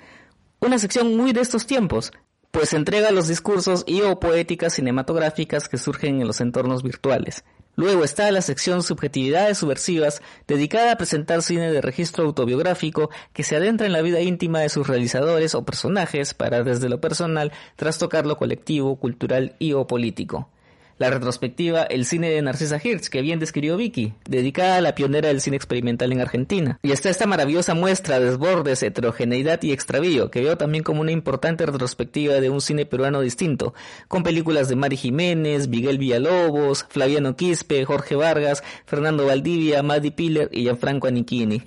una 0.61 0.79
sección 0.79 1.17
muy 1.17 1.33
de 1.33 1.41
estos 1.41 1.65
tiempos, 1.65 2.13
pues 2.51 2.71
entrega 2.71 3.11
los 3.11 3.27
discursos 3.27 3.83
y 3.85 4.03
o 4.03 4.21
poéticas 4.21 4.75
cinematográficas 4.75 5.67
que 5.67 5.77
surgen 5.77 6.21
en 6.21 6.27
los 6.27 6.39
entornos 6.39 6.81
virtuales. 6.81 7.43
Luego 7.75 8.05
está 8.05 8.31
la 8.31 8.41
sección 8.41 8.83
Subjetividades 8.83 9.57
Subversivas, 9.57 10.21
dedicada 10.47 10.93
a 10.93 10.97
presentar 10.97 11.41
cine 11.41 11.71
de 11.71 11.81
registro 11.81 12.23
autobiográfico 12.23 13.09
que 13.33 13.43
se 13.43 13.57
adentra 13.57 13.85
en 13.85 13.93
la 13.93 14.01
vida 14.01 14.21
íntima 14.21 14.59
de 14.61 14.69
sus 14.69 14.87
realizadores 14.87 15.55
o 15.55 15.65
personajes 15.65 16.33
para 16.33 16.63
desde 16.63 16.87
lo 16.87 17.01
personal 17.01 17.51
trastocar 17.75 18.25
lo 18.25 18.37
colectivo, 18.37 18.95
cultural 18.97 19.55
y 19.59 19.73
o 19.73 19.87
político. 19.87 20.49
La 20.97 21.09
retrospectiva 21.09 21.83
El 21.83 22.05
cine 22.05 22.29
de 22.29 22.41
Narcisa 22.41 22.79
Hirsch, 22.81 23.09
que 23.09 23.21
bien 23.21 23.37
describió 23.37 23.75
Vicky, 23.75 24.13
dedicada 24.29 24.77
a 24.77 24.81
la 24.81 24.95
pionera 24.95 25.27
del 25.27 25.41
cine 25.41 25.57
experimental 25.57 26.13
en 26.13 26.21
Argentina. 26.21 26.79
Y 26.83 26.91
está 26.91 27.09
esta 27.09 27.25
maravillosa 27.25 27.73
muestra 27.73 28.17
de 28.17 28.27
desbordes, 28.27 28.81
heterogeneidad 28.81 29.61
y 29.63 29.73
extravío, 29.73 30.31
que 30.31 30.39
veo 30.39 30.57
también 30.57 30.85
como 30.85 31.01
una 31.01 31.11
importante 31.11 31.65
retrospectiva 31.65 32.35
de 32.35 32.49
un 32.49 32.61
cine 32.61 32.85
peruano 32.85 33.19
distinto, 33.19 33.73
con 34.07 34.23
películas 34.23 34.69
de 34.69 34.77
Mari 34.77 34.95
Jiménez, 34.95 35.67
Miguel 35.67 35.97
Villalobos, 35.97 36.85
Flaviano 36.87 37.35
Quispe, 37.35 37.83
Jorge 37.83 38.15
Vargas, 38.15 38.63
Fernando 38.85 39.25
Valdivia, 39.25 39.83
Maddy 39.83 40.11
Piller 40.11 40.49
y 40.53 40.61
Gianfranco 40.61 41.07
Anichini. 41.07 41.63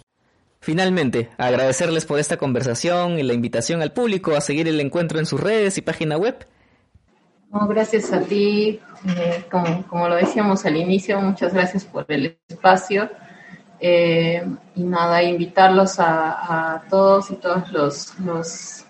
Finalmente, 0.60 1.28
agradecerles 1.36 2.06
por 2.06 2.18
esta 2.18 2.38
conversación 2.38 3.18
y 3.18 3.22
la 3.22 3.34
invitación 3.34 3.82
al 3.82 3.92
público 3.92 4.34
a 4.34 4.40
seguir 4.40 4.68
el 4.68 4.80
encuentro 4.80 5.18
en 5.18 5.26
sus 5.26 5.38
redes 5.38 5.76
y 5.76 5.82
página 5.82 6.16
web. 6.16 6.46
No, 7.50 7.66
gracias 7.66 8.12
a 8.12 8.20
ti, 8.20 8.78
eh, 9.06 9.44
como, 9.50 9.82
como, 9.86 10.06
lo 10.06 10.16
decíamos 10.16 10.66
al 10.66 10.76
inicio, 10.76 11.18
muchas 11.18 11.54
gracias 11.54 11.82
por 11.82 12.04
el 12.08 12.36
espacio. 12.46 13.08
Eh, 13.80 14.44
y 14.74 14.82
nada, 14.82 15.22
invitarlos 15.22 15.96
a, 15.98 16.82
todos 16.90 17.30
y 17.30 17.36
todos 17.36 17.72
los, 17.72 18.18
los, 18.20 18.84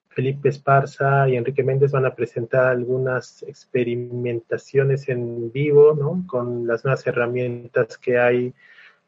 Felipe 0.07 0.49
Esparza 0.49 1.27
y 1.29 1.35
Enrique 1.35 1.63
Méndez 1.63 1.91
van 1.91 2.05
a 2.05 2.15
presentar 2.15 2.67
algunas 2.67 3.43
experimentaciones 3.43 5.09
en 5.09 5.51
vivo, 5.51 5.93
¿no? 5.93 6.23
Con 6.25 6.65
las 6.65 6.85
nuevas 6.85 7.05
herramientas 7.05 7.97
que 7.97 8.17
hay 8.17 8.53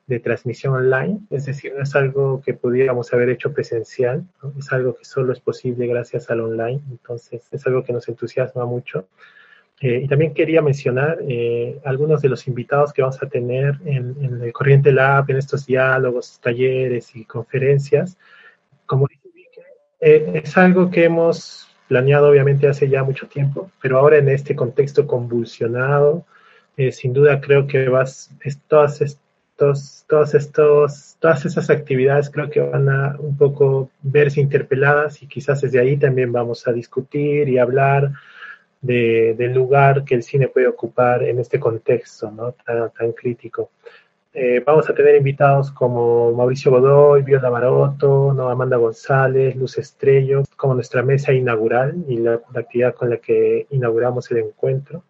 de 0.05 0.19
transmisión 0.19 0.73
online, 0.73 1.21
es 1.29 1.45
decir, 1.45 1.73
no 1.75 1.84
es 1.84 1.95
algo 1.95 2.41
que 2.41 2.53
pudiéramos 2.53 3.13
haber 3.13 3.29
hecho 3.29 3.53
presencial, 3.53 4.25
es 4.59 4.71
algo 4.73 4.95
que 4.95 5.05
solo 5.05 5.31
es 5.31 5.39
posible 5.39 5.88
gracias 5.88 6.29
al 6.29 6.41
online, 6.41 6.81
entonces 6.91 7.47
es 7.51 7.65
algo 7.67 7.86
que 7.86 7.93
nos 7.93 8.09
entusiasma 8.09 8.65
mucho. 8.65 9.07
Eh, 9.84 10.01
y 10.03 10.07
también 10.07 10.34
quería 10.34 10.61
mencionar 10.61 11.19
eh, 11.27 11.77
algunos 11.86 12.21
de 12.21 12.29
los 12.29 12.47
invitados 12.47 12.93
que 12.93 13.01
vamos 13.01 13.21
a 13.21 13.27
tener 13.27 13.75
en, 13.86 14.15
en, 14.21 14.41
el 14.41 14.53
Corriente 14.53 14.91
Lab, 14.91 15.29
en 15.29 15.38
estos 15.38 15.65
diálogos, 15.65 16.39
talleres 16.41 17.15
y 17.15 17.25
conferencias. 17.25 18.17
Como 18.86 19.07
dice 19.07 19.23
eh, 20.05 20.41
es 20.43 20.57
algo 20.57 20.91
que 20.91 21.05
hemos 21.05 21.69
planeado 21.88 22.27
obviamente 22.27 22.67
hace 22.67 22.89
ya 22.89 23.05
mucho 23.05 23.27
tiempo, 23.27 23.71
pero 23.81 23.97
ahora 23.97 24.17
en 24.17 24.27
este 24.27 24.53
contexto 24.53 25.07
convulsionado, 25.07 26.25
eh, 26.75 26.91
sin 26.91 27.13
duda 27.13 27.39
creo 27.39 27.67
que 27.67 27.88
vas, 27.88 28.29
es, 28.41 28.59
todas 28.67 28.99
estos, 28.99 30.03
todos 30.09 30.34
estos, 30.34 31.15
todas 31.19 31.45
esas 31.45 31.69
actividades 31.69 32.29
creo 32.29 32.49
que 32.49 32.59
van 32.59 32.89
a 32.89 33.15
un 33.17 33.38
poco 33.38 33.91
verse 34.01 34.41
interpeladas 34.41 35.23
y 35.23 35.27
quizás 35.27 35.61
desde 35.61 35.79
ahí 35.79 35.95
también 35.95 36.34
vamos 36.34 36.67
a 36.67 36.73
discutir 36.73 37.47
y 37.47 37.57
hablar 37.57 38.11
de, 38.84 39.34
del 39.36 39.53
lugar 39.53 40.03
que 40.03 40.13
el 40.13 40.21
cine 40.21 40.49
puede 40.49 40.67
ocupar 40.67 41.23
en 41.23 41.39
este 41.39 41.59
contexto 41.59 42.29
¿no? 42.29 42.51
tan, 42.51 42.91
tan 42.91 43.13
crítico. 43.13 43.71
Eh, 44.36 44.61
vamos 44.65 44.89
a 44.89 44.95
tener 44.95 45.15
invitados 45.15 45.71
como 45.71 46.31
Mauricio 46.34 46.71
Godoy, 46.71 47.21
Viola 47.21 47.49
Baroto, 47.49 48.34
¿no? 48.34 48.49
Amanda 48.49 48.77
González, 48.77 49.55
Luz 49.55 49.77
Estrello, 49.77 50.41
como 50.57 50.73
nuestra 50.73 51.03
mesa 51.03 51.31
inaugural 51.31 52.03
y 52.07 52.17
la, 52.17 52.41
la 52.51 52.59
actividad 52.61 52.95
con 52.95 53.11
la 53.11 53.17
que 53.17 53.67
inauguramos 53.69 54.29
el 54.31 54.39
encuentro. 54.39 55.03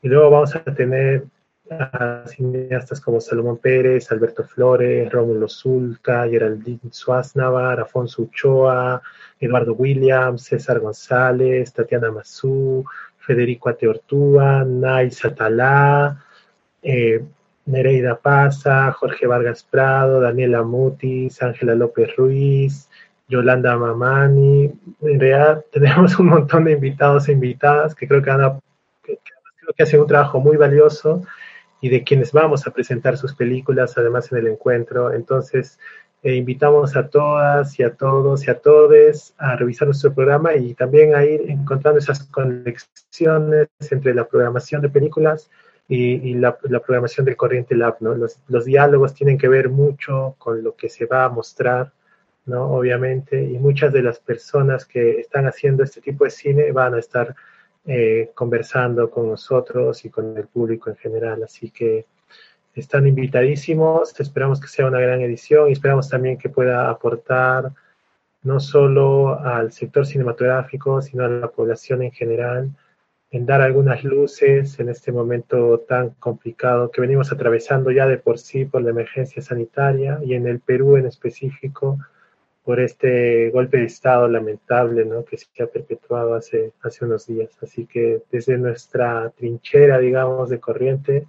Y 0.00 0.08
luego 0.08 0.30
vamos 0.30 0.56
a 0.56 0.64
tener 0.64 1.24
a 1.70 2.24
cineastas 2.26 3.00
como 3.00 3.20
Salomón 3.20 3.58
Pérez, 3.58 4.10
Alberto 4.10 4.44
Flores, 4.44 5.10
Rómulo 5.10 5.48
Zulca, 5.48 6.28
Geraldine 6.28 6.90
Suaznavar, 6.90 7.80
Afonso 7.80 8.22
Uchoa, 8.22 9.02
Eduardo 9.40 9.74
Williams, 9.74 10.44
César 10.44 10.80
González, 10.80 11.72
Tatiana 11.72 12.10
Mazú, 12.10 12.84
Federico 13.24 13.68
Ateortúa, 13.68 14.64
Nay 14.64 15.10
Satalá, 15.10 16.24
eh, 16.82 17.22
Nereida 17.66 18.16
Paza, 18.16 18.92
Jorge 18.92 19.26
Vargas 19.26 19.62
Prado, 19.62 20.20
Daniela 20.20 20.62
Mutis, 20.62 21.42
Ángela 21.42 21.74
López 21.74 22.14
Ruiz, 22.16 22.88
Yolanda 23.28 23.76
Mamani. 23.76 24.72
En 25.00 25.20
realidad 25.20 25.64
tenemos 25.72 26.18
un 26.18 26.26
montón 26.26 26.64
de 26.64 26.72
invitados 26.72 27.28
e 27.28 27.32
invitadas 27.32 27.94
que 27.94 28.08
creo 28.08 28.22
que, 28.22 29.18
que 29.76 29.82
hacen 29.82 30.00
un 30.00 30.06
trabajo 30.06 30.40
muy 30.40 30.56
valioso 30.56 31.22
y 31.80 31.88
de 31.88 32.04
quienes 32.04 32.32
vamos 32.32 32.66
a 32.66 32.70
presentar 32.70 33.16
sus 33.16 33.34
películas 33.34 33.96
además 33.96 34.30
en 34.32 34.38
el 34.38 34.46
encuentro. 34.48 35.12
Entonces, 35.12 35.78
eh, 36.22 36.36
invitamos 36.36 36.94
a 36.96 37.08
todas 37.08 37.78
y 37.78 37.82
a 37.82 37.94
todos 37.94 38.46
y 38.46 38.50
a 38.50 38.60
todes 38.60 39.34
a 39.38 39.56
revisar 39.56 39.88
nuestro 39.88 40.14
programa 40.14 40.54
y 40.54 40.74
también 40.74 41.14
a 41.14 41.24
ir 41.24 41.50
encontrando 41.50 41.98
esas 41.98 42.24
conexiones 42.24 43.68
entre 43.90 44.14
la 44.14 44.28
programación 44.28 44.82
de 44.82 44.88
películas 44.88 45.50
y, 45.88 46.30
y 46.30 46.34
la, 46.34 46.56
la, 46.62 46.80
programación 46.80 47.26
del 47.26 47.36
Corriente 47.36 47.74
Lab. 47.74 47.96
¿no? 48.00 48.14
Los, 48.14 48.38
los, 48.48 48.64
diálogos 48.64 49.14
tienen 49.14 49.36
que 49.36 49.48
ver 49.48 49.68
mucho 49.68 50.36
con 50.38 50.62
lo 50.62 50.76
que 50.76 50.88
se 50.88 51.06
va 51.06 51.24
a 51.24 51.28
mostrar, 51.28 51.92
¿no? 52.46 52.70
obviamente, 52.70 53.42
y 53.42 53.58
muchas 53.58 53.92
de 53.92 54.02
las 54.02 54.20
personas 54.20 54.84
que 54.86 55.18
están 55.20 55.46
haciendo 55.46 55.82
este 55.82 56.00
tipo 56.00 56.24
de 56.24 56.30
cine 56.30 56.70
van 56.70 56.94
a 56.94 57.00
estar 57.00 57.34
eh, 57.84 58.30
conversando 58.34 59.10
con 59.10 59.28
nosotros 59.28 60.04
y 60.04 60.10
con 60.10 60.36
el 60.36 60.46
público 60.46 60.88
en 60.88 60.96
general. 60.96 61.42
Así 61.42 61.70
que 61.70 62.06
están 62.80 63.06
invitadísimos, 63.06 64.18
esperamos 64.18 64.60
que 64.60 64.68
sea 64.68 64.86
una 64.86 65.00
gran 65.00 65.20
edición 65.20 65.68
y 65.68 65.72
esperamos 65.72 66.08
también 66.08 66.38
que 66.38 66.48
pueda 66.48 66.88
aportar 66.90 67.72
no 68.42 68.60
solo 68.60 69.38
al 69.38 69.72
sector 69.72 70.06
cinematográfico, 70.06 71.00
sino 71.02 71.24
a 71.24 71.28
la 71.28 71.48
población 71.48 72.02
en 72.02 72.12
general, 72.12 72.70
en 73.30 73.46
dar 73.46 73.60
algunas 73.60 74.04
luces 74.04 74.78
en 74.80 74.88
este 74.88 75.12
momento 75.12 75.78
tan 75.88 76.10
complicado 76.10 76.90
que 76.90 77.00
venimos 77.00 77.32
atravesando 77.32 77.90
ya 77.90 78.06
de 78.06 78.18
por 78.18 78.38
sí 78.38 78.64
por 78.64 78.82
la 78.82 78.90
emergencia 78.90 79.42
sanitaria 79.42 80.18
y 80.24 80.34
en 80.34 80.46
el 80.46 80.60
Perú 80.60 80.96
en 80.96 81.06
específico 81.06 81.98
por 82.64 82.78
este 82.80 83.50
golpe 83.50 83.78
de 83.78 83.84
Estado 83.84 84.28
lamentable 84.28 85.06
que 85.28 85.36
se 85.36 85.62
ha 85.62 85.66
perpetuado 85.66 86.34
hace 86.34 86.72
unos 87.00 87.26
días. 87.26 87.50
Así 87.60 87.86
que 87.86 88.22
desde 88.30 88.56
nuestra 88.58 89.30
trinchera, 89.30 89.98
digamos, 89.98 90.48
de 90.50 90.60
corriente, 90.60 91.26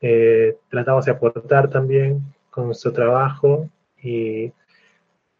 eh, 0.00 0.56
tratamos 0.68 1.04
de 1.04 1.12
aportar 1.12 1.68
también 1.68 2.22
con 2.50 2.66
nuestro 2.66 2.92
trabajo 2.92 3.68
y, 4.02 4.52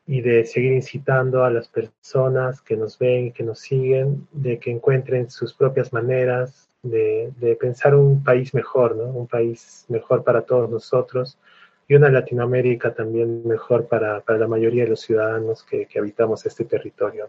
y, 0.07 0.21
de 0.21 0.45
seguir 0.45 0.73
incitando 0.73 1.45
a 1.45 1.51
las 1.51 1.69
personas 1.69 2.61
que 2.61 2.77
nos 2.77 2.99
ven 2.99 3.27
y 3.27 3.33
que 3.33 3.43
nos 3.43 3.61
siguen 3.61 4.27
de 4.33 4.59
que 4.59 4.71
encuentren 4.71 5.31
sus 5.31 5.55
propias 5.55 5.93
maneras 5.93 6.69
de, 6.83 7.33
de 7.39 7.57
pensar 7.57 7.95
un 7.95 8.23
país 8.23 8.55
mejor, 8.55 8.97
¿no? 8.97 9.05
un 9.05 9.27
país 9.27 9.87
mejor 9.89 10.25
para 10.25 10.43
todos 10.43 10.71
nosotros 10.71 11.39
y 11.89 11.95
una 11.97 12.09
Latinoamérica 12.09 12.95
también 12.95 13.47
mejor 13.47 13.89
para, 13.89 14.21
para 14.21 14.39
la 14.39 14.47
mayoría 14.47 14.85
de 14.85 14.91
los 14.91 15.01
ciudadanos 15.01 15.65
que, 15.65 15.87
que 15.87 15.99
habitamos 15.99 16.47
este 16.47 16.65
territorio. 16.65 17.27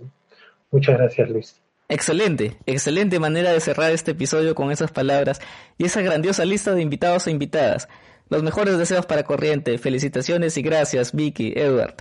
Muchas 0.69 0.97
gracias, 0.97 1.29
Luis. 1.29 1.70
Excelente, 1.91 2.57
excelente 2.65 3.19
manera 3.19 3.51
de 3.51 3.59
cerrar 3.59 3.91
este 3.91 4.11
episodio 4.11 4.55
con 4.55 4.71
esas 4.71 4.91
palabras 4.91 5.41
y 5.77 5.83
esa 5.83 6.01
grandiosa 6.01 6.45
lista 6.45 6.73
de 6.73 6.81
invitados 6.81 7.27
e 7.27 7.31
invitadas. 7.31 7.89
Los 8.29 8.43
mejores 8.43 8.77
deseos 8.77 9.05
para 9.05 9.23
Corriente, 9.23 9.77
felicitaciones 9.77 10.55
y 10.55 10.61
gracias, 10.61 11.11
Vicky, 11.11 11.51
Edward. 11.53 11.95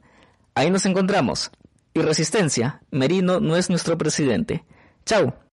Ahí 0.55 0.71
nos 0.71 0.87
encontramos. 0.87 1.51
Y 1.93 2.01
Resistencia, 2.01 2.81
Merino 2.89 3.39
no 3.39 3.55
es 3.55 3.69
nuestro 3.69 3.99
presidente. 3.99 4.65
Chao. 5.05 5.46